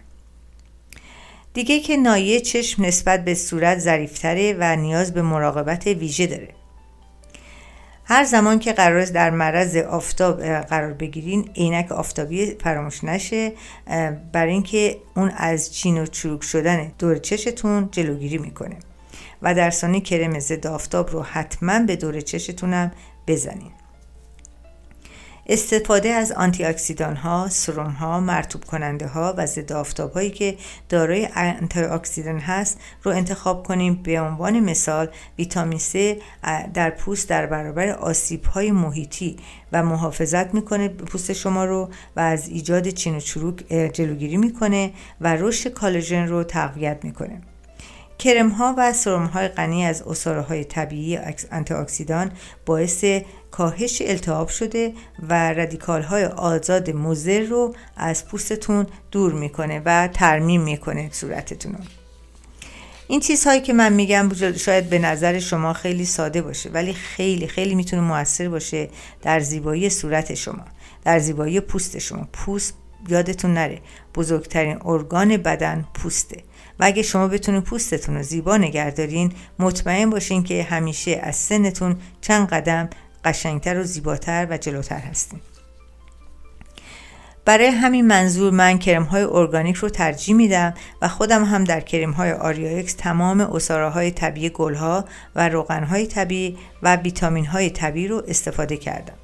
دیگه 1.55 1.81
که 1.81 1.97
نایه 1.97 2.41
چشم 2.41 2.85
نسبت 2.85 3.25
به 3.25 3.35
صورت 3.35 3.79
ظریفتره 3.79 4.57
و 4.59 4.77
نیاز 4.77 5.15
به 5.15 5.23
مراقبت 5.23 5.87
ویژه 5.87 6.27
داره. 6.27 6.49
هر 8.05 8.25
زمان 8.25 8.59
که 8.59 8.73
قرار 8.73 9.05
در 9.05 9.31
معرض 9.31 9.77
آفتاب 9.77 10.43
قرار 10.43 10.93
بگیرین 10.93 11.51
عینک 11.57 11.93
آفتابی 11.93 12.57
فراموش 12.61 13.05
نشه 13.05 13.53
برای 14.33 14.53
اینکه 14.53 14.97
اون 15.17 15.33
از 15.37 15.75
چین 15.75 16.03
و 16.03 16.07
چروک 16.07 16.43
شدن 16.43 16.93
دور 16.99 17.19
چشتون 17.19 17.89
جلوگیری 17.93 18.39
می‌کنه. 18.39 18.77
و 19.43 19.55
در 19.55 19.71
ثانی 19.71 20.01
کرم 20.01 20.39
ضد 20.39 20.67
آفتاب 20.67 21.11
رو 21.11 21.23
حتما 21.23 21.79
به 21.79 21.97
دور 21.97 22.21
چشتونم 22.21 22.93
بزنین. 23.27 23.73
استفاده 25.53 26.09
از 26.09 26.33
آنتی 26.33 26.65
اکسیدان 26.65 27.17
ها، 27.17 27.49
سروم 27.49 27.91
ها، 27.91 28.21
مرتوب 28.21 28.65
کننده 28.65 29.07
ها 29.07 29.35
و 29.37 29.47
ضد 29.47 29.73
آفتاب 29.73 30.13
هایی 30.13 30.31
که 30.31 30.57
دارای 30.89 31.27
آنتی 31.27 31.81
اکسیدان 31.81 32.39
هست 32.39 32.81
رو 33.03 33.13
انتخاب 33.13 33.67
کنیم 33.67 33.95
به 33.95 34.21
عنوان 34.21 34.61
مثال 34.61 35.09
ویتامین 35.39 35.79
C 35.79 36.23
در 36.75 36.91
پوست 36.91 37.29
در 37.29 37.47
برابر 37.47 37.89
آسیب 37.89 38.45
های 38.45 38.71
محیطی 38.71 39.37
و 39.73 39.83
محافظت 39.83 40.55
می‌کنه 40.55 40.89
پوست 40.89 41.33
شما 41.33 41.65
رو 41.65 41.91
و 42.17 42.21
از 42.21 42.49
ایجاد 42.49 42.89
چین 42.89 43.17
و 43.17 43.21
چروک 43.21 43.57
جلوگیری 43.93 44.37
می‌کنه 44.37 44.93
و 45.21 45.37
رشد 45.37 45.73
کالژن 45.73 46.27
رو 46.27 46.45
تقویت 46.45 47.05
می‌کنه. 47.05 47.41
کرم 48.21 48.49
ها 48.49 48.75
و 48.79 48.93
سرم 48.93 49.27
های 49.27 49.49
غنی 49.49 49.85
از 49.85 50.03
اصاره 50.03 50.41
های 50.41 50.65
طبیعی 50.65 51.19
آنتی 51.53 51.75
اکسیدان 51.75 52.33
باعث 52.67 53.05
کاهش 53.51 54.03
التهاب 54.05 54.49
شده 54.49 54.93
و 55.29 55.53
رادیکال 55.53 56.03
های 56.03 56.25
آزاد 56.25 56.91
مضر 56.91 57.41
رو 57.41 57.75
از 57.97 58.27
پوستتون 58.27 58.87
دور 59.11 59.33
می‌کنه 59.33 59.83
و 59.85 60.09
ترمیم 60.09 60.61
می‌کنه 60.61 61.09
صورتتون 61.13 61.73
رو. 61.73 61.79
این 63.09 63.21
چیزهایی 63.21 63.61
که 63.61 63.73
من 63.73 63.93
میگم 63.93 64.31
شاید 64.57 64.91
به 64.91 64.99
نظر 64.99 65.39
شما 65.39 65.73
خیلی 65.73 66.05
ساده 66.05 66.43
باشه 66.43 66.71
ولی 66.71 66.93
خیلی 66.93 67.47
خیلی 67.47 67.75
می‌تونه 67.75 68.03
موثر 68.03 68.49
باشه 68.49 68.89
در 69.23 69.41
زیبایی 69.41 69.91
صورت 69.91 70.35
شما 70.35 70.65
در 71.05 71.19
زیبایی 71.19 71.61
پوست 71.61 71.99
شما. 71.99 72.29
پوست 72.33 72.75
یادتون 73.09 73.55
نره 73.55 73.79
بزرگترین 74.15 74.79
ارگان 74.85 75.37
بدن 75.37 75.85
پوسته. 75.95 76.43
و 76.81 76.85
اگه 76.85 77.03
شما 77.03 77.29
بتونید 77.29 77.65
پوستتون 77.65 78.17
رو 78.17 78.23
زیبا 78.23 78.57
نگهدارین 78.57 79.33
مطمئن 79.59 80.11
باشین 80.11 80.43
که 80.43 80.63
همیشه 80.63 81.21
از 81.23 81.37
سنتون 81.37 81.97
چند 82.21 82.49
قدم 82.49 82.91
قشنگتر 83.25 83.79
و 83.79 83.83
زیباتر 83.83 84.47
و 84.51 84.57
جلوتر 84.57 84.99
هستیم 84.99 85.41
برای 87.45 87.67
همین 87.67 88.07
منظور 88.07 88.53
من 88.53 88.79
کرم 88.79 89.03
های 89.03 89.23
ارگانیک 89.23 89.77
رو 89.77 89.89
ترجیح 89.89 90.35
میدم 90.35 90.75
و 91.03 91.09
خودم 91.09 91.45
هم 91.45 91.65
در 91.65 91.81
کرم 91.81 92.11
های 92.11 92.33
آریا 92.33 92.59
ایکس 92.59 92.95
تمام 92.95 93.41
عصاره 93.41 93.89
های 93.89 94.11
طبیعی 94.11 94.51
گل 94.51 94.75
ها 94.75 95.05
و 95.35 95.49
روغن 95.49 95.85
های 95.85 96.07
طبیعی 96.07 96.59
و 96.83 96.97
ویتامین 96.97 97.47
های 97.47 97.71
طبیعی 97.71 98.09
رو 98.09 98.23
استفاده 98.29 98.77
کردم. 98.77 99.20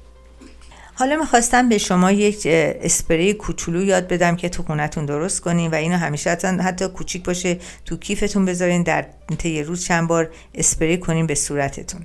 حالا 0.99 1.15
می‌خواستم 1.15 1.69
به 1.69 1.77
شما 1.77 2.11
یک 2.11 2.41
اسپری 2.47 3.33
کوچولو 3.33 3.83
یاد 3.83 4.07
بدم 4.07 4.35
که 4.35 4.49
تو 4.49 4.63
خونتون 4.63 5.05
درست 5.05 5.41
کنین 5.41 5.71
و 5.71 5.75
اینو 5.75 5.97
همیشه 5.97 6.29
حتی, 6.29 6.47
حتی 6.47 6.87
کوچیک 6.87 7.23
باشه 7.23 7.57
تو 7.85 7.97
کیفتون 7.97 8.45
بذارین 8.45 8.83
در 8.83 9.05
طی 9.37 9.63
روز 9.63 9.85
چند 9.85 10.07
بار 10.07 10.29
اسپری 10.55 10.97
کنین 10.97 11.27
به 11.27 11.35
صورتتون. 11.35 12.01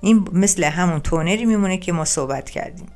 این 0.00 0.28
مثل 0.32 0.64
همون 0.64 1.00
تونری 1.00 1.44
میمونه 1.44 1.78
که 1.78 1.92
ما 1.92 2.04
صحبت 2.04 2.50
کردیم. 2.50 2.86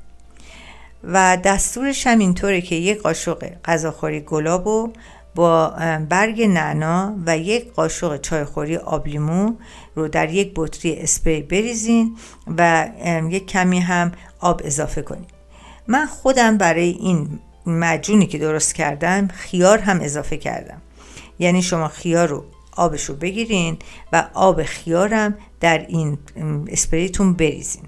و 1.05 1.39
دستورش 1.45 2.07
هم 2.07 2.19
اینطوره 2.19 2.61
که 2.61 2.75
یک 2.75 2.99
قاشق 2.99 3.45
غذاخوری 3.65 4.21
گلاب 4.21 4.67
و 4.67 4.93
با 5.35 5.69
برگ 6.09 6.43
نعنا 6.43 7.15
و 7.27 7.39
یک 7.39 7.73
قاشق 7.73 8.21
چایخوری 8.21 8.77
آبلیمو 8.77 9.55
رو 9.95 10.09
در 10.09 10.35
یک 10.35 10.53
بطری 10.57 10.97
اسپری 10.97 11.43
بریزین 11.43 12.17
و 12.59 12.89
یک 13.31 13.47
کمی 13.47 13.81
هم 13.81 14.13
آب 14.41 14.61
اضافه 14.65 15.03
کنید 15.03 15.31
من 15.89 16.07
خودم 16.07 16.59
برای 16.59 16.91
این 16.91 17.41
مجونی 17.67 18.27
که 18.27 18.39
درست 18.39 18.75
کردم 18.75 19.29
خیار 19.29 19.79
هم 19.79 20.01
اضافه 20.01 20.37
کردم. 20.37 20.83
یعنی 21.39 21.63
شما 21.63 21.89
خیار 21.89 22.29
رو 22.29 22.45
آبش 22.77 23.05
رو 23.05 23.15
بگیرین 23.15 23.79
و 24.13 24.29
آب 24.35 24.63
خیارم 24.63 25.39
در 25.61 25.87
این 25.89 26.19
اسپریتون 26.69 27.33
بریزین. 27.33 27.83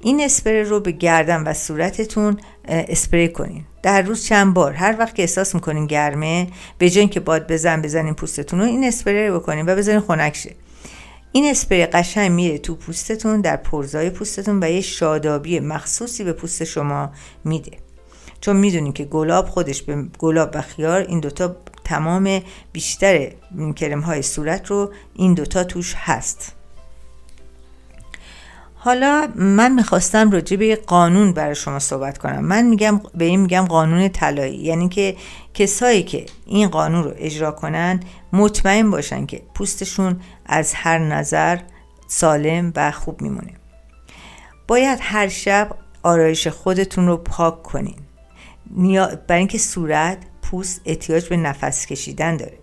این 0.00 0.20
اسپری 0.20 0.64
رو 0.64 0.80
به 0.80 0.92
گردن 0.92 1.42
و 1.42 1.54
صورتتون 1.54 2.40
اسپری 2.64 3.28
کنین. 3.28 3.64
در 3.82 4.02
روز 4.02 4.24
چند 4.24 4.54
بار. 4.54 4.72
هر 4.72 4.96
وقت 4.98 5.14
که 5.14 5.22
احساس 5.22 5.54
می‌کنین 5.54 5.86
گرمه 5.86 6.46
به 6.78 6.90
جای 6.90 7.08
که 7.08 7.20
باد 7.20 7.52
بزن 7.52 7.82
بزنین 7.82 8.14
پوستتون 8.14 8.60
رو 8.60 8.66
این 8.66 8.84
اسپری 8.84 9.28
رو 9.28 9.40
بکنین 9.40 9.66
و 9.68 9.76
بذارین 9.76 10.00
خنک 10.00 10.36
شه. 10.36 10.54
این 11.32 11.50
اسپری 11.50 11.86
قشنگ 11.86 12.30
میره 12.30 12.58
تو 12.58 12.74
پوستتون 12.74 13.40
در 13.40 13.56
پرزای 13.56 14.10
پوستتون 14.10 14.62
و 14.62 14.70
یه 14.70 14.80
شادابی 14.80 15.60
مخصوصی 15.60 16.24
به 16.24 16.32
پوست 16.32 16.64
شما 16.64 17.12
میده. 17.44 17.72
چون 18.40 18.56
می‌دونیم 18.56 18.92
که 18.92 19.04
گلاب 19.04 19.46
خودش 19.46 19.82
به 19.82 20.04
گلاب 20.18 20.50
و 20.54 20.62
خیار 20.62 21.00
این 21.00 21.20
دوتا 21.20 21.56
تمام 21.84 22.40
بیشتر 22.72 23.32
کرم 23.76 24.00
های 24.00 24.22
صورت 24.22 24.66
رو 24.70 24.92
این 25.14 25.34
دوتا 25.34 25.64
توش 25.64 25.94
هست. 25.96 26.52
حالا 28.82 29.28
من 29.34 29.72
می‌خواستم 29.72 30.30
راجع 30.30 30.56
به 30.56 30.76
قانون 30.76 31.32
برای 31.32 31.54
شما 31.54 31.78
صحبت 31.78 32.18
کنم. 32.18 32.44
من 32.44 32.66
میگم 32.66 33.00
به 33.14 33.24
این 33.24 33.40
میگم 33.40 33.64
قانون 33.64 34.08
طلایی. 34.08 34.56
یعنی 34.56 34.88
که 34.88 35.16
کسایی 35.54 36.02
که 36.02 36.26
این 36.46 36.68
قانون 36.68 37.04
رو 37.04 37.12
اجرا 37.16 37.50
کنن 37.50 38.00
مطمئن 38.32 38.90
باشن 38.90 39.26
که 39.26 39.42
پوستشون 39.54 40.20
از 40.46 40.74
هر 40.74 40.98
نظر 40.98 41.58
سالم 42.06 42.72
و 42.76 42.90
خوب 42.90 43.22
میمونه. 43.22 43.54
باید 44.68 44.98
هر 45.02 45.28
شب 45.28 45.70
آرایش 46.02 46.48
خودتون 46.48 47.06
رو 47.06 47.16
پاک 47.16 47.62
کنین. 47.62 47.98
برای 49.28 49.38
اینکه 49.38 49.58
صورت 49.58 50.18
پوست 50.42 50.80
احتیاج 50.84 51.28
به 51.28 51.36
نفس 51.36 51.86
کشیدن 51.86 52.36
داره. 52.36 52.59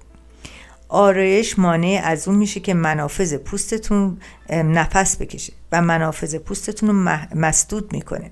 آرایش 0.90 1.60
مانع 1.60 2.02
از 2.04 2.28
اون 2.28 2.38
میشه 2.38 2.60
که 2.60 2.74
منافذ 2.74 3.36
پوستتون 3.36 4.20
نفس 4.50 5.18
بکشه 5.18 5.54
و 5.72 5.82
منافذ 5.82 6.36
پوستتون 6.36 6.90
رو 6.90 7.18
مسدود 7.36 7.94
می‌کنه. 7.94 8.32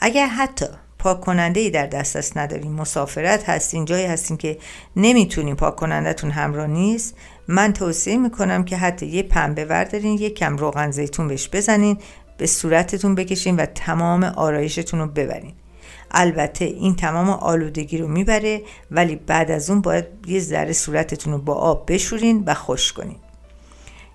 اگر 0.00 0.26
حتی 0.26 0.66
پاک 0.98 1.20
کننده 1.20 1.60
ای 1.60 1.70
در 1.70 1.86
دسترس 1.86 2.36
ندارین 2.36 2.72
مسافرت 2.72 3.48
هستین 3.48 3.84
جایی 3.84 4.06
هستین 4.06 4.36
که 4.36 4.58
نمی‌تونین 4.96 5.56
پاک 5.56 5.76
کنندهتون 5.76 6.30
همراه 6.30 6.66
نیست 6.66 7.14
من 7.48 7.72
توصیه 7.72 8.16
می‌کنم 8.16 8.64
که 8.64 8.76
حتی 8.76 9.06
یه 9.06 9.22
پنبه 9.22 9.64
وردارین 9.64 10.18
یه 10.18 10.30
کم 10.30 10.56
روغن 10.56 10.90
زیتون 10.90 11.28
بهش 11.28 11.48
بزنین 11.52 11.98
به 12.38 12.46
صورتتون 12.46 13.14
بکشین 13.14 13.56
و 13.56 13.66
تمام 13.66 14.24
آرایشتون 14.24 15.00
رو 15.00 15.06
ببرین. 15.06 15.52
البته 16.10 16.64
این 16.64 16.96
تمام 16.96 17.30
آلودگی 17.30 17.98
رو 17.98 18.08
می‌بره 18.08 18.62
ولی 18.90 19.16
بعد 19.16 19.50
از 19.50 19.70
اون 19.70 19.80
باید 19.80 20.04
یه 20.26 20.40
ذره 20.40 20.72
صورتتون 20.72 21.32
رو 21.32 21.38
با 21.38 21.54
آب 21.54 21.92
بشورین 21.92 22.42
و 22.46 22.54
خوش 22.54 22.92
کنین. 22.92 23.16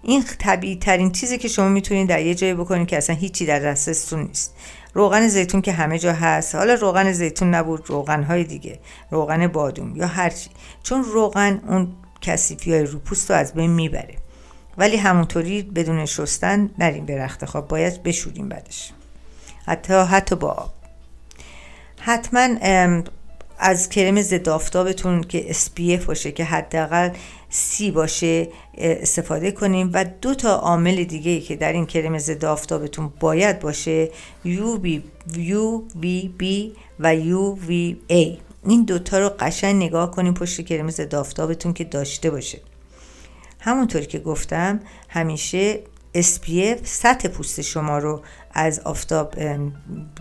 این 0.04 0.24
طبیعی 0.40 0.76
ترین 0.76 1.12
چیزی 1.12 1.38
که 1.38 1.48
شما 1.48 1.70
می‌تونید 1.70 2.10
در 2.10 2.22
یه 2.22 2.36
جایی 2.36 2.54
بکنید 2.54 2.88
که 2.88 2.98
اصلا 2.98 3.16
هیچی 3.16 3.46
در 3.46 3.60
دسترستون 3.60 4.22
نیست. 4.22 4.56
روغن 4.94 5.28
زیتون 5.28 5.62
که 5.62 5.72
همه 5.72 6.00
جا 6.00 6.14
هست. 6.14 6.56
حالا 6.56 6.74
روغن 6.74 7.12
زیتون 7.12 7.56
نبود 7.56 7.90
روغن 7.90 8.24
های 8.24 8.44
دیگه 8.44 8.80
روغن 9.12 9.48
بادوم 9.48 9.96
یا 9.96 10.08
هرچی 10.08 10.50
چون 10.84 11.04
روغن 11.04 11.62
اون 11.68 11.88
کسیفی 12.22 12.74
های 12.74 12.84
رو 12.84 13.00
پوست 13.00 13.32
رو 13.32 13.38
از 13.38 13.54
بین 13.54 13.72
می‌بره. 13.72 14.16
ولی 14.78 14.98
همونطوری 14.98 15.62
بدون 15.62 16.06
شستن 16.06 16.70
نریم 16.80 17.06
به 17.06 17.18
رخت 17.18 17.46
خواب 17.46 17.68
باید 17.68 18.04
بشوریم 18.04 18.50
بعدش. 18.50 18.92
حتی 19.66 19.94
حتی 19.94 20.36
با 20.36 20.52
آب. 20.52 20.79
حتما 22.10 22.50
از 23.60 23.90
کرم 23.90 24.22
ضد 24.22 24.50
آفتابتون 24.50 25.24
که 25.24 25.54
SPF 25.54 26.06
باشه 26.06 26.32
که 26.32 26.44
حداقل 26.44 27.10
سی 27.50 27.92
باشه 27.92 28.48
استفاده 28.78 29.52
کنیم 29.52 29.90
و 29.94 30.06
دو 30.22 30.36
تا 30.36 30.56
عامل 30.56 31.04
دیگه 31.04 31.42
که 31.42 31.56
در 31.56 31.74
این 31.74 31.86
کرم 31.86 32.18
ضد 32.18 32.46
آفتابتون 32.46 33.14
باید 33.20 33.60
باشه 33.60 34.10
UV, 34.46 35.00
UVB 35.34 36.44
و 37.00 37.16
UVA 37.16 38.38
این 38.68 38.84
دوتا 38.88 39.20
رو 39.20 39.30
قشنگ 39.40 39.84
نگاه 39.84 40.12
کنیم 40.12 40.34
پشت 40.34 40.62
کرم 40.66 40.90
ضد 40.90 41.16
آفتابتون 41.16 41.74
که 41.74 41.84
داشته 41.84 42.30
باشه. 42.30 42.62
همونطوری 43.60 44.06
که 44.06 44.20
گفتم 44.20 44.80
همیشه 45.10 45.80
SPF 46.16 46.80
سطح 46.84 47.28
پوست 47.28 47.62
شما 47.62 47.98
رو 47.98 48.22
از 48.54 48.80
آفتاب 48.80 49.36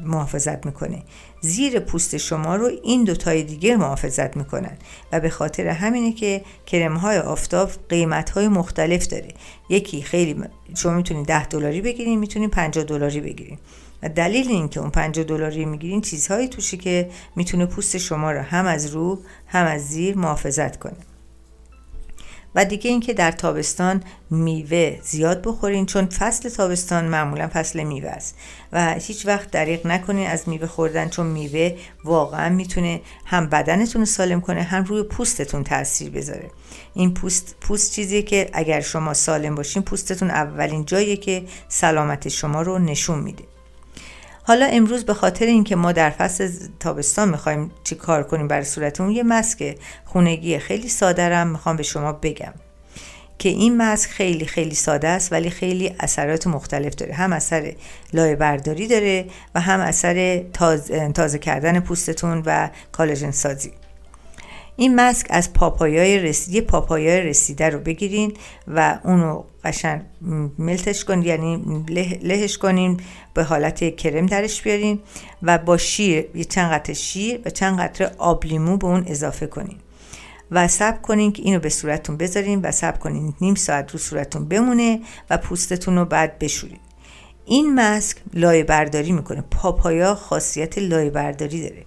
محافظت 0.03 0.67
می‌کنه. 0.67 1.03
زیر 1.41 1.81
پوست 1.81 2.17
شما 2.17 2.57
رو 2.57 2.71
این 2.83 3.05
دوتای 3.05 3.43
دیگه 3.43 3.77
محافظت 3.77 4.37
می‌کنن 4.37 4.79
و 5.13 5.21
به 5.21 5.31
خاطر 5.31 5.67
همینه 5.67 6.13
که 6.13 6.43
کرم 6.67 6.97
های 6.97 7.19
آفتاب 7.19 7.71
قیمت 7.89 8.31
های 8.31 8.49
مختلف 8.49 9.07
داره. 9.07 9.29
یکی 9.69 10.03
خیلی 10.03 10.45
شما 10.77 10.93
می‌تونید 10.93 11.27
10 11.27 11.47
دلاری 11.47 11.81
بگیرین 11.81 12.19
می‌تونید 12.19 12.51
50 12.51 12.85
دلاری 12.85 13.21
بگیرین 13.21 13.59
و 14.03 14.09
دلیل 14.09 14.49
این 14.49 14.69
که 14.69 14.81
اون 14.81 14.91
50 14.91 15.25
دلاری 15.25 15.65
می‌گیرین 15.65 16.01
چیزهایی 16.01 16.49
توشه 16.49 16.77
که 16.77 17.11
می‌تونه 17.37 17.67
پوست 17.67 17.99
شما 17.99 18.33
رو 18.33 18.41
هم 18.41 18.67
از 18.67 18.87
رو 18.87 19.23
هم 19.47 19.67
از 19.67 19.89
زیر 19.89 20.17
محافظت 20.17 20.79
کنه. 20.79 21.08
و 22.55 22.65
دیگه 22.65 22.91
اینکه 22.91 23.15
در 23.15 23.33
تابستان 23.33 24.03
میوه 24.31 24.99
زیاد 25.03 25.43
بخورین 25.43 25.87
چون 25.87 26.07
فصل 26.07 26.49
تابستان 26.49 27.05
معمولا 27.05 27.51
فصل 27.53 27.83
میوه 27.83 28.11
است. 28.11 28.39
و 28.73 28.95
هیچ 28.95 29.27
وقت 29.27 29.51
دریغ 29.51 29.87
نکنین 29.87 30.27
از 30.27 30.49
میوه 30.49 30.67
خوردن 30.67 31.09
چون 31.09 31.27
میوه 31.27 31.77
واقعا 32.05 32.49
می‌تونه 32.49 33.01
هم 33.25 33.47
بدنتون 33.47 34.05
سالم 34.05 34.41
کنه 34.41 34.63
هم 34.63 34.85
روی 34.85 35.03
پوستتون 35.03 35.65
تاثیر 35.65 36.11
بذاره. 36.11 36.51
این 36.95 37.15
پوست 37.15 37.57
پوست 37.61 37.93
چیزی 37.93 38.23
که 38.23 38.51
اگر 38.53 38.81
شما 38.81 39.15
سالم 39.15 39.55
باشین 39.55 39.83
پوستتون 39.83 40.31
اولین 40.31 40.85
جاییه 40.85 41.17
که 41.17 41.45
سلامت 41.69 42.29
شما 42.29 42.63
رو 42.63 42.79
نشون 42.79 43.19
میده. 43.19 43.45
حالا 44.49 44.67
امروز 44.67 45.05
به 45.05 45.15
خاطر 45.15 45.47
اینکه 45.47 45.77
ما 45.77 45.93
در 45.93 46.11
فصل 46.11 46.51
تابستان 46.81 47.29
می‌خوایم 47.29 47.71
چی 47.85 47.95
کار 47.95 48.23
کنیم 48.23 48.49
برای 48.49 48.65
صورتمون 48.65 49.11
یه 49.11 49.23
مسک 49.23 49.79
خونگی 50.05 50.59
خیلی 50.59 50.89
ساده 50.89 51.29
رم 51.29 51.47
می‌خوام 51.47 51.77
به 51.77 51.83
شما 51.83 52.13
بگم 52.13 52.53
که 53.39 53.49
این 53.49 53.77
مسک 53.77 54.11
خیلی 54.11 54.47
خیلی 54.47 54.75
ساده 54.75 55.09
است 55.09 55.33
ولی 55.33 55.51
خیلی 55.51 55.95
اثرات 56.01 56.47
مختلف 56.47 56.95
داره. 56.95 57.15
هم 57.15 57.33
اثر 57.33 57.73
لایه 58.13 58.37
برداری 58.37 58.87
داره 58.87 59.27
و 59.55 59.61
هم 59.61 59.81
اثر 59.81 60.45
تازه, 60.53 61.13
تازه 61.13 61.39
کردن 61.39 61.81
پوستتون 61.81 62.43
و 62.47 62.69
کالاژن 62.93 63.31
سازی. 63.31 63.73
این 64.81 64.95
ماسک 64.95 65.27
از 65.31 65.53
پاپایای 65.53 66.19
رسیده 66.19 66.61
پاپایای 66.61 67.21
رسیده 67.21 67.69
رو 67.69 67.79
بگیرین 67.79 68.33
و 68.69 68.99
اونو 69.05 69.43
قشن 69.65 70.03
ملتش 70.59 71.05
کنین 71.05 71.23
یعنی 71.23 71.85
لهش 72.23 72.59
کنین 72.59 73.01
به 73.35 73.45
حالت 73.45 73.97
کرم 73.97 74.27
درش 74.27 74.63
بیارین 74.63 74.99
و 75.43 75.59
با 75.59 75.77
شیر 75.77 76.27
یه 76.35 76.45
چند 76.45 76.73
قطره 76.73 76.95
شیر 76.95 77.41
و 77.45 77.51
چند 77.51 77.81
قطره 77.81 78.11
آب 78.19 78.45
لیمو 78.45 78.77
به 78.77 78.87
اون 78.87 79.05
اضافه 79.07 79.47
کنین 79.47 79.77
و 80.51 80.69
سب 80.69 81.03
کنین 81.03 81.33
که 81.33 81.43
اینو 81.43 81.59
به 81.59 81.69
صورتتون 81.69 82.17
بذارین 82.17 82.61
و 82.61 82.73
سب 82.73 82.99
کنین 82.99 83.35
نیم 83.41 83.55
ساعت 83.55 83.93
رو 83.93 83.99
صورتتون 83.99 84.49
بمونه 84.49 85.01
و 85.31 85.39
پوستتون 85.39 85.97
رو 85.97 86.05
بعد 86.05 86.39
بشورین. 86.39 86.79
این 87.47 87.75
ماسک 87.75 88.17
لایه 88.35 88.65
برداری 88.65 89.13
می‌کنه. 89.13 89.45
پاپایا 89.51 90.15
خاصیت 90.15 90.79
لایه 90.79 91.11
برداری 91.11 91.69
داره. 91.69 91.85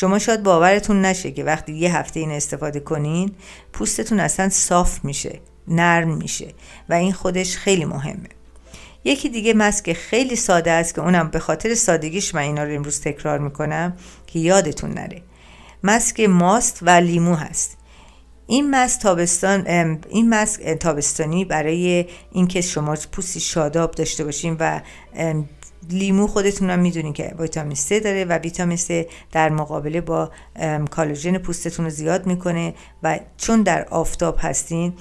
شما 0.00 0.18
شاید 0.18 0.42
باورتون 0.42 1.04
نشه 1.04 1.30
که 1.30 1.44
وقتی 1.44 1.72
یه 1.72 1.96
هفته 1.96 2.20
این 2.20 2.30
استفاده 2.30 2.80
کنین 2.80 3.34
پوستتون 3.72 4.20
اصلا 4.20 4.48
صاف 4.48 5.04
میشه 5.04 5.40
نرم 5.68 6.16
میشه 6.16 6.54
و 6.88 6.94
این 6.94 7.12
خودش 7.12 7.56
خیلی 7.56 7.84
مهمه. 7.84 8.28
یکی 9.04 9.28
دیگه 9.28 9.54
مسک 9.54 9.92
خیلی 9.92 10.36
ساده 10.36 10.70
است 10.70 10.94
که 10.94 11.00
اونم 11.00 11.28
به 11.28 11.38
خاطر 11.38 11.74
سادگیش 11.74 12.34
من 12.34 12.40
اینا 12.40 12.64
رو 12.64 12.74
امروز 12.74 13.00
تکرار 13.00 13.38
می‌کنم 13.38 13.96
که 14.26 14.38
یادتون 14.38 14.90
نره. 14.90 15.22
مسک 15.84 16.20
ماست 16.20 16.78
و 16.82 16.90
لیمو 16.90 17.34
هست. 17.34 17.76
این 18.46 18.70
ماسک 18.70 19.00
تابستان 19.00 19.66
این 20.08 20.28
ماسک 20.28 20.62
تابستانی 20.62 21.44
برای 21.44 22.06
اینکه 22.32 22.60
شما 22.60 22.96
پوستی 23.12 23.40
شاداب 23.40 23.90
داشته 23.90 24.24
باشین 24.24 24.56
و 24.60 24.80
لیمو 25.90 26.26
خودتون 26.26 26.70
هم 26.70 26.78
می‌دونین 26.78 27.12
که 27.12 27.34
ویتامین 27.38 27.76
C 27.76 27.88
داره 27.88 28.24
و 28.24 28.32
ویتامین 28.32 28.78
C 28.78 28.92
در 29.32 29.48
مقابله 29.48 30.00
با 30.00 30.30
کالاژن 30.90 31.38
پوستتون 31.38 31.84
رو 31.84 31.90
زیاد 31.90 32.26
می‌کنه 32.26 32.74
و 33.02 33.20
چون 33.36 33.62
در 33.62 33.84
آفتاب 33.84 34.36
هستین 34.40 34.92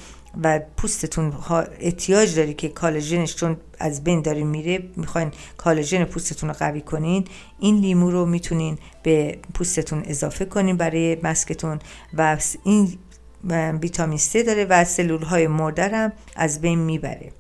و 0.44 0.60
پوستتون 0.78 1.34
احتیاج 1.80 2.36
داری 2.36 2.54
که 2.54 2.70
کالاژنش 2.70 3.36
چون 3.36 3.58
از 3.80 4.04
بین 4.04 4.22
داره 4.22 4.44
میره 4.44 4.80
می‌خواین 4.96 5.32
کالاژن 5.58 6.04
پوستتون 6.04 6.50
رو 6.50 6.56
قوی 6.60 6.82
کنین 6.82 7.26
این 7.60 7.76
لیمو 7.76 8.12
رو 8.12 8.26
می‌تونین 8.26 8.78
به 9.04 9.38
پوستتون 9.54 10.04
اضافه 10.06 10.46
کنین 10.46 10.78
برای 10.78 11.18
مسکتون 11.24 11.80
و 12.18 12.38
این 12.64 12.98
ویتامین 13.82 14.20
C 14.20 14.46
داره 14.46 14.66
و 14.66 14.86
سلول 14.86 15.22
های 15.22 15.48
مرده 15.48 15.88
هم 15.88 16.12
از 16.36 16.62
بین 16.62 16.80
می‌بره. 16.80 17.32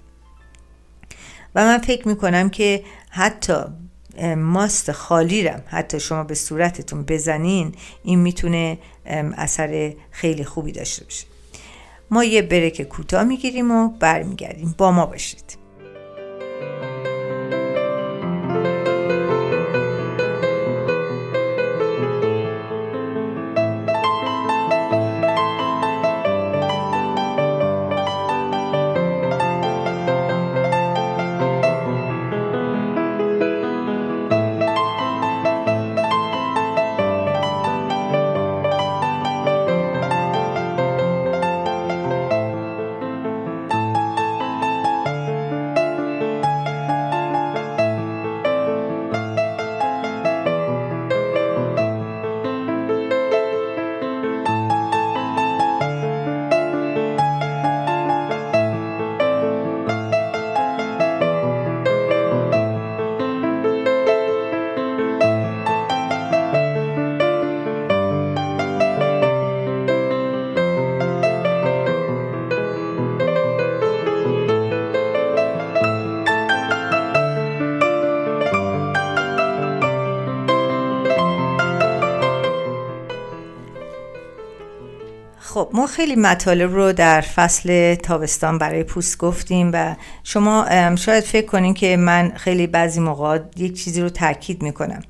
و 1.55 1.65
من 1.65 1.77
فکر 1.77 2.07
می‌کنم 2.07 2.49
که 2.49 2.83
حتی 3.09 3.53
ماست 4.37 4.91
خالی 4.91 5.43
رم 5.43 5.63
حتی 5.67 5.99
شما 5.99 6.23
به 6.23 6.35
صورتتون 6.35 7.03
بزنین 7.03 7.75
این 8.03 8.19
می‌تونه 8.19 8.77
اثر 9.37 9.93
خیلی 10.11 10.43
خوبی 10.43 10.71
داشته 10.71 11.03
باشه. 11.03 11.25
ما 12.11 12.23
یه 12.23 12.41
برک 12.41 12.81
کوتاه 12.81 13.23
می‌گیریم 13.23 13.71
و 13.71 13.89
برمیگردیم. 13.89 14.75
با 14.77 14.91
ما 14.91 15.05
باشید. 15.05 15.57
ما 85.77 85.87
خیلی 85.87 86.15
مطالب 86.15 86.73
رو 86.73 86.93
در 86.93 87.21
فصل 87.21 87.95
تابستان 87.95 88.57
برای 88.57 88.83
پوست 88.83 89.17
گفتیم 89.17 89.69
و 89.73 89.95
شما 90.23 90.65
شاید 90.95 91.23
فکر 91.23 91.45
کنین 91.45 91.73
که 91.73 91.97
من 91.97 92.31
خیلی 92.35 92.67
بعضی 92.67 92.99
موقع 92.99 93.39
یک 93.57 93.83
چیزی 93.83 94.01
رو 94.01 94.09
تاکید 94.09 94.61
می‌کنم. 94.61 95.01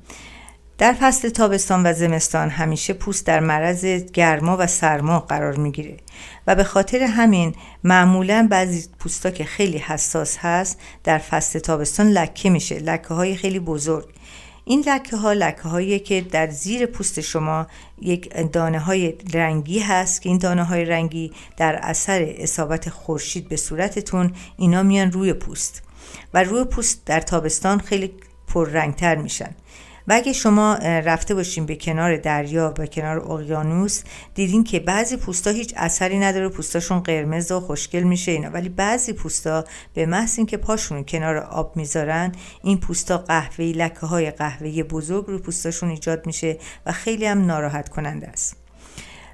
در 0.78 0.92
فصل 1.00 1.28
تابستان 1.28 1.86
و 1.86 1.92
زمستان 1.92 2.48
همیشه 2.48 2.92
پوست 2.92 3.26
در 3.26 3.40
معرض 3.40 3.84
گرما 4.12 4.56
و 4.60 4.66
سرما 4.66 5.20
قرار 5.20 5.56
می‌گیره 5.56 5.96
و 6.46 6.54
به 6.54 6.64
خاطر 6.64 7.02
همین 7.02 7.54
معمولا 7.84 8.46
بعضی 8.50 8.88
پوستا 8.98 9.30
که 9.30 9.44
خیلی 9.44 9.78
حساس 9.78 10.36
هست 10.40 10.80
در 11.04 11.18
فصل 11.18 11.58
تابستان 11.58 12.08
لکه 12.08 12.50
میشه 12.50 12.78
لکه 12.78 13.14
های 13.14 13.36
خیلی 13.36 13.58
بزرگ. 13.58 14.08
این 14.68 14.84
لکه 14.86 15.16
ها 15.16 15.32
لکه 15.32 15.62
هایی 15.62 15.98
که 15.98 16.20
در 16.20 16.50
زیر 16.50 16.86
پوست 16.86 17.20
شما 17.20 17.66
یک 18.02 18.52
دانه 18.52 18.78
های 18.78 19.14
رنگی 19.34 19.78
هست 19.78 20.22
که 20.22 20.28
این 20.28 20.38
دانه 20.38 20.64
های 20.64 20.84
رنگی 20.84 21.32
در 21.56 21.74
اثر 21.82 22.34
اصابت 22.38 22.88
خورشید 22.90 23.48
به 23.48 23.56
صورتتون 23.56 24.32
اینا 24.56 24.82
میان 24.82 25.12
روی 25.12 25.32
پوست. 25.32 25.82
و 26.34 26.44
روی 26.44 26.64
پوست 26.64 27.04
در 27.06 27.20
تابستان 27.20 27.78
خیلی 27.78 28.14
پررنگتر 28.46 29.14
میشن. 29.14 29.50
و 30.08 30.12
اگه 30.12 30.32
شما 30.32 30.74
رفته 30.74 31.34
باشین 31.34 31.66
به 31.66 31.76
کنار 31.76 32.16
دریا 32.16 32.74
و 32.78 32.86
کنار 32.86 33.32
اقیانوس 33.32 34.02
دیدین 34.34 34.64
که 34.64 34.80
بعضی 34.80 35.16
پوستا 35.16 35.50
هیچ 35.50 35.74
اثری 35.76 36.18
نداره 36.18 36.48
پوستاشون 36.48 37.00
قرمز 37.00 37.52
و 37.52 37.60
خوشگل 37.60 38.02
میشه 38.02 38.32
اینا. 38.32 38.48
ولی 38.48 38.68
بعضی 38.68 39.12
پوستا 39.12 39.64
به 39.94 40.06
محض 40.06 40.38
اینکه 40.38 40.56
پاشون 40.56 41.04
کنار 41.04 41.36
آب 41.36 41.76
می‌ذارن 41.76 42.32
این 42.62 42.80
پوستا 42.80 43.18
قهوه‌ای 43.18 43.72
لکه 43.72 44.06
های 44.06 44.30
قهوه‌ای 44.30 44.82
بزرگ 44.82 45.24
رو 45.26 45.38
پوستاشون 45.38 45.88
ایجاد 45.88 46.26
میشه 46.26 46.58
و 46.86 46.92
خیلی 46.92 47.26
هم 47.26 47.46
ناراحت 47.46 47.88
کننده 47.88 48.26
است. 48.26 48.56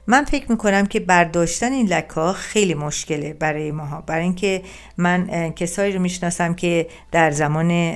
من 0.07 0.25
فکر 0.25 0.51
می‌کنم 0.51 0.87
که 0.87 1.01
برداشتن 1.01 1.73
این 1.73 1.87
لکه 1.87 2.15
ها 2.15 2.33
خیلی 2.33 2.75
مشکله 2.75 3.33
برای 3.33 3.73
ماها. 3.73 4.01
برای 4.01 4.23
اینکه 4.23 4.63
من 4.97 5.51
کسایی 5.51 5.93
رو 5.93 6.01
می‌شناسم 6.01 6.55
که 6.55 6.87
در 7.13 7.31
زمان 7.31 7.95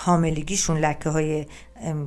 حاملگیشون 0.00 0.78
لکه 0.78 1.10
های 1.10 1.46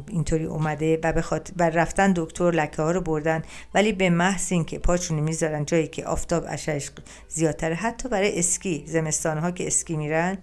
اینطوری 0.07 0.45
اومده 0.45 0.99
و 1.03 1.13
بخاطر 1.13 1.53
و 1.57 1.69
رفتن 1.69 2.13
دکتر 2.15 2.51
لکه 2.51 2.81
ها 2.81 2.91
رو 2.91 3.01
بردن. 3.01 3.41
ولی 3.73 3.93
به 3.93 4.09
محض 4.09 4.51
اینکه 4.51 4.79
پاچون 4.79 5.19
می‌ذارن 5.19 5.65
جایی 5.65 5.87
که 5.87 6.05
آفتاب 6.05 6.45
اشعش 6.47 6.91
زیادتره 7.27 7.75
حتی 7.75 8.09
برای 8.09 8.39
اسکی 8.39 8.83
زمستان 8.87 9.37
ها 9.37 9.51
که 9.51 9.67
اسکی 9.67 9.95
میرن 9.95 10.37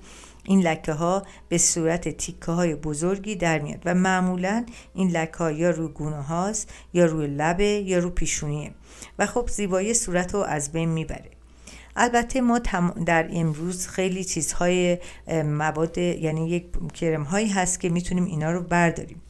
این 0.44 0.60
لکه 0.60 0.92
ها 0.92 1.22
به 1.48 1.58
صورت 1.58 2.08
تیکه 2.08 2.52
های 2.52 2.74
بزرگی 2.74 3.36
در 3.36 3.58
میاد. 3.58 3.82
و 3.84 3.94
معمولا 3.94 4.66
این 4.94 5.10
لکه 5.10 5.38
ها 5.38 5.50
یا 5.50 5.70
روی 5.70 5.88
گونه 5.88 6.22
هاست 6.22 6.70
یا 6.92 7.04
روی 7.04 7.26
لبه 7.26 7.64
یا 7.64 7.98
روی 7.98 8.10
پیشونیه. 8.10 8.70
و 9.18 9.26
خب 9.26 9.48
زیبایی 9.48 9.94
صورت 9.94 10.34
رو 10.34 10.40
از 10.40 10.72
بین 10.72 10.88
می‌بره. 10.88 11.37
البته 11.98 12.40
ما 12.40 12.58
در 13.06 13.28
امروز 13.32 13.86
خیلی 13.86 14.24
چیزهای 14.24 14.98
مواد 15.44 15.98
یعنی 15.98 16.50
یک 16.50 16.92
کرم 16.94 17.22
هایی 17.22 17.48
هست 17.48 17.80
که 17.80 17.88
می‌تونیم 17.88 18.24
اینا 18.24 18.52
رو 18.52 18.62
برداریم. 18.62 19.22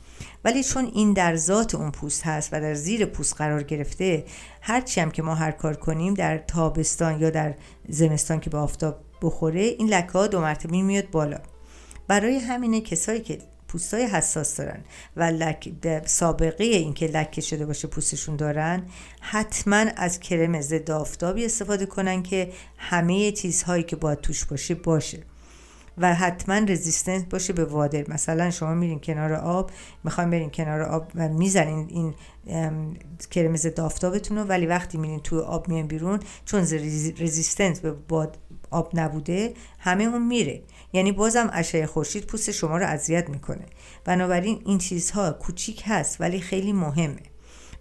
ولی 0.44 0.64
چون 0.64 0.90
این 0.94 1.12
در 1.12 1.36
ذات 1.36 1.74
اون 1.74 1.90
پوست 1.90 2.26
هست 2.26 2.48
و 2.52 2.60
در 2.60 2.74
زیر 2.74 3.06
پوست 3.06 3.36
قرار 3.36 3.62
گرفته 3.62 4.24
هرچی 4.60 5.00
هم 5.00 5.10
که 5.10 5.22
ما 5.22 5.34
هر 5.34 5.50
کار 5.50 5.76
کنیم 5.76 6.14
در 6.14 6.38
تابستان 6.38 7.20
یا 7.20 7.30
در 7.30 7.54
زمستان 7.88 8.40
که 8.40 8.50
به 8.50 8.58
آفتاب 8.58 8.96
بخوره 9.22 9.60
این 9.60 9.88
لکه 9.88 10.12
ها 10.12 10.26
دو 10.26 10.40
مرتبه 10.40 10.82
میاد 10.82 11.10
بالا. 11.10 11.38
برای 12.08 12.38
همینه 12.38 12.80
کسایی 12.80 13.20
که 13.20 13.38
پوستای 13.68 14.02
حساس 14.02 14.56
دارن 14.56 14.80
و 15.16 15.22
لک 15.22 15.72
سابقه 16.06 16.64
اینکه 16.64 17.06
لکه 17.06 17.40
شده 17.40 17.66
باشه 17.66 17.88
پوستشون 17.88 18.36
دارن 18.36 18.82
حتما 19.20 19.76
از 19.76 20.20
کرم 20.20 20.60
ضد 20.60 20.90
آفتابی 20.90 21.44
استفاده 21.44 21.86
کنن 21.86 22.22
که 22.22 22.52
همه 22.78 23.32
چیزهایی 23.32 23.82
که 23.82 23.96
باید 23.96 24.20
توش 24.20 24.44
باشه 24.44 24.74
باشه 24.74 25.22
و 25.98 26.14
حتما 26.14 26.54
رزیستنت 26.54 27.28
باشه 27.28 27.52
به 27.52 27.64
وادر. 27.64 28.10
مثلا 28.10 28.50
شما 28.50 28.74
میرین 28.74 29.00
کنار 29.00 29.32
آب 29.32 29.70
می‌خوایم 30.04 30.30
برین 30.30 30.50
کنار 30.50 30.82
آب 30.82 31.10
و 31.14 31.28
می‌زنین 31.28 31.88
این 31.88 32.14
کرم 33.30 33.56
ضد 33.56 33.80
آفتابتون 33.80 34.38
رو 34.38 34.44
ولی 34.44 34.66
وقتی 34.66 34.98
میرین 34.98 35.20
تو 35.20 35.40
آب 35.40 35.68
میان 35.68 35.86
بیرون 35.86 36.20
چون 36.44 36.60
رزیستنت 37.20 37.80
به 37.80 37.92
باد 37.92 38.38
آب 38.70 38.90
نبوده 38.94 39.54
همه 39.78 40.04
اون 40.04 40.26
میره. 40.26 40.62
یعنی 40.92 41.12
بازم 41.12 41.50
اشعه 41.52 41.86
خورشید 41.86 42.26
پوست 42.26 42.50
شما 42.50 42.78
رو 42.78 42.86
اذیت 42.86 43.30
می‌کنه. 43.30 43.66
بنابراین 44.04 44.62
این 44.66 44.78
چیزها 44.78 45.32
کوچیک 45.32 45.82
هست 45.86 46.20
ولی 46.20 46.40
خیلی 46.40 46.72
مهمه. 46.72 47.22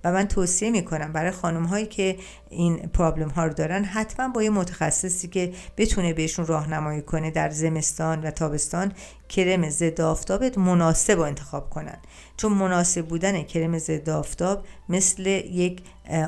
و 0.03 0.11
من 0.11 0.27
توصیه 0.27 0.71
می‌کنم 0.71 1.13
برای 1.13 1.31
خانم 1.31 1.63
هایی 1.63 1.85
که 1.85 2.17
این 2.49 2.77
پرابلم 2.77 3.29
ها 3.29 3.45
رو 3.45 3.53
دارن 3.53 3.83
حتما 3.83 4.27
با 4.27 4.43
یه 4.43 4.49
متخصصی 4.49 5.27
که 5.27 5.53
بتونه 5.77 6.13
بهشون 6.13 6.45
راهنمایی 6.45 7.01
کنه 7.01 7.31
در 7.31 7.49
زمستان 7.49 8.21
و 8.21 8.31
تابستان 8.31 8.91
کرم 9.29 9.69
ضد 9.69 10.01
آفتاب 10.01 10.59
مناسب 10.59 11.13
رو 11.13 11.21
انتخاب 11.21 11.69
کنن. 11.69 11.97
چون 12.37 12.53
مناسب 12.53 13.05
بودن 13.05 13.43
کرم 13.43 13.77
ضد 13.77 14.09
آفتاب 14.09 14.65
مثل 14.89 15.27
یک 15.51 15.81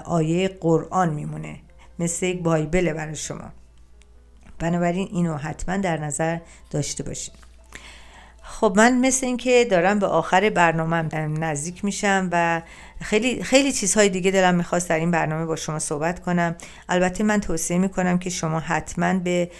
آیه 0.06 0.48
قرآن 0.48 1.14
میمونه. 1.14 1.60
مثل 2.00 2.26
یک 2.26 2.42
بایبل 2.42 2.94
برای 2.94 3.16
شما. 3.16 3.52
بنابراین 4.60 5.10
اینو 5.12 5.38
حتما 5.38 5.78
در 5.78 5.98
نظر 5.98 6.38
داشته 6.72 7.04
باشید 7.04 7.34
خب 8.42 8.74
من 8.78 8.98
مثل 8.98 9.26
اینکه 9.26 9.68
دارم 9.72 10.00
به 10.00 10.08
آخر 10.08 10.50
برنامه 10.50 11.02
نزدیک 11.28 11.86
میشم 11.86 12.30
و 12.32 12.62
خیلی 13.02 13.44
خیلی 13.44 13.72
چیزهای 13.72 14.10
دیگه 14.10 14.32
دلم 14.32 14.56
می‌خواست 14.56 14.90
در 14.90 15.00
این 15.00 15.12
برنامه 15.12 15.46
با 15.46 15.56
شما 15.56 15.80
صحبت 15.80 16.20
کنم. 16.20 16.56
البته 16.90 17.24
من 17.24 17.40
توصیه 17.40 17.78
می‌کنم 17.78 18.20
که 18.20 18.30
شما 18.30 18.60
حتما 18.60 19.20
به 19.20 19.52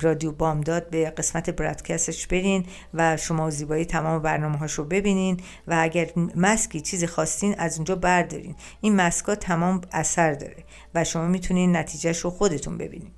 رادیو 0.00 0.32
بامداد 0.32 0.90
به 0.90 1.10
قسمت 1.10 1.50
برادکستش 1.50 2.26
برین 2.26 2.64
و 2.94 3.16
شما 3.16 3.50
زیبایی 3.50 3.84
تمام 3.84 4.22
برنامه 4.22 4.58
هاش 4.58 4.72
رو 4.72 4.84
ببینین 4.84 5.40
و 5.66 5.76
اگر 5.80 6.10
مسکی 6.36 6.80
چیزی 6.80 7.06
خواستین 7.06 7.54
از 7.58 7.76
اونجا 7.76 7.94
بردارین. 7.94 8.54
این 8.80 8.96
مسکا 8.96 9.34
تمام 9.34 9.80
اثر 9.92 10.32
داره 10.32 10.64
و 10.94 11.04
شما 11.04 11.26
می‌تونین 11.26 11.76
نتیجهش 11.76 12.26
خودتون 12.26 12.78
ببینین. 12.78 13.10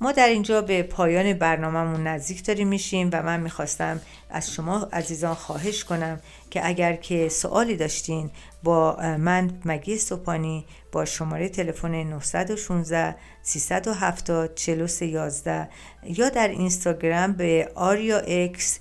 ما 0.00 0.12
در 0.12 0.28
اینجا 0.28 0.62
به 0.62 0.82
پایان 0.82 1.32
برنامهمون 1.32 2.06
نزدیک 2.06 2.44
داریم 2.44 2.68
میشیم 2.68 3.10
و 3.12 3.22
من 3.22 3.40
می‌خواستم 3.40 4.00
از 4.30 4.52
شما 4.52 4.88
عزیزان 4.92 5.34
خواهش 5.34 5.84
کنم 5.84 6.20
که 6.50 6.66
اگر 6.68 6.96
که 6.96 7.28
سوالی 7.28 7.76
داشتین 7.76 8.30
با 8.62 8.96
من 9.18 9.50
مگی 9.64 9.98
سوپانی 9.98 10.64
با 10.92 11.04
شماره 11.04 11.48
تلفن 11.48 11.94
916 11.94 13.16
370 13.42 14.54
4311 14.54 15.68
یا 16.04 16.28
در 16.28 16.48
اینستاگرام 16.48 17.32
به 17.32 17.72
آریا 17.74 18.18
اکس 18.18 18.78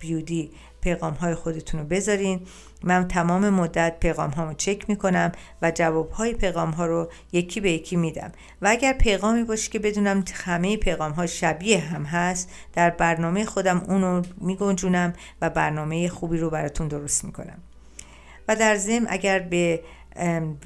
بیودی 0.00 0.50
پیغام 0.82 1.14
های 1.14 1.34
خودتون 1.34 1.80
رو 1.80 1.86
بذارین. 1.86 2.40
من 2.84 3.08
تمام 3.08 3.50
مدت 3.50 3.96
پیغام 4.00 4.30
هامو 4.30 4.54
چک 4.54 4.90
می‌کنم 4.90 5.32
و 5.62 5.70
جواب 5.70 6.10
های 6.10 6.34
پیغام 6.34 6.70
ها 6.70 6.86
رو 6.86 7.10
یکی 7.32 7.60
به 7.60 7.72
یکی 7.72 7.96
میدم. 7.96 8.32
و 8.62 8.68
اگر 8.68 8.92
پیغامی 8.92 9.42
باشه 9.44 9.70
که 9.70 9.78
بدونم 9.78 10.24
همه 10.34 10.76
پیغام 10.76 11.12
ها 11.12 11.26
شبیه 11.26 11.80
هم 11.80 12.04
هست 12.04 12.50
در 12.72 12.90
برنامه 12.90 13.44
خودم 13.44 13.82
اونو 13.88 14.22
میگنجونم 14.40 15.12
و 15.42 15.50
برنامه 15.50 16.08
خوبی 16.08 16.38
رو 16.38 16.50
براتون 16.50 16.88
درست 16.88 17.24
می‌کنم. 17.24 17.58
و 18.48 18.56
در 18.56 18.76
ضمن 18.76 19.06
اگر 19.08 19.38
به 19.38 19.82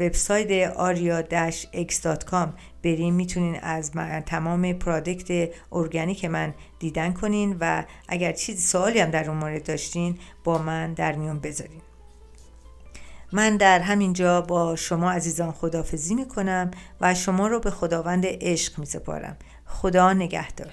وبسایت 0.00 0.74
aria-x.com 0.74 2.48
بریم 2.84 3.14
می‌تونین 3.14 3.60
از 3.60 3.90
تمام 4.26 4.72
product 4.72 5.50
ارگانیک 5.72 6.24
من 6.24 6.54
دیدن 6.78 7.12
کنین 7.12 7.56
و 7.60 7.84
اگر 8.08 8.32
چیزی 8.32 8.60
سوالی 8.60 9.00
هم 9.00 9.10
در 9.10 9.30
اون 9.30 9.38
مورد 9.38 9.64
داشتین 9.64 10.18
با 10.44 10.58
من 10.58 10.92
در 10.92 11.12
میون 11.12 11.38
بذارین. 11.38 11.80
من 13.32 13.56
در 13.56 13.80
همینجا 13.80 14.40
با 14.40 14.76
شما 14.76 15.10
عزیزان 15.10 15.52
خدافزی 15.52 16.14
می‌کنم 16.14 16.70
و 17.00 17.14
شما 17.14 17.46
رو 17.46 17.60
به 17.60 17.70
خداوند 17.70 18.24
عشق 18.26 18.78
میسپارم. 18.78 19.36
خدا 19.66 20.12
نگهدار. 20.12 20.72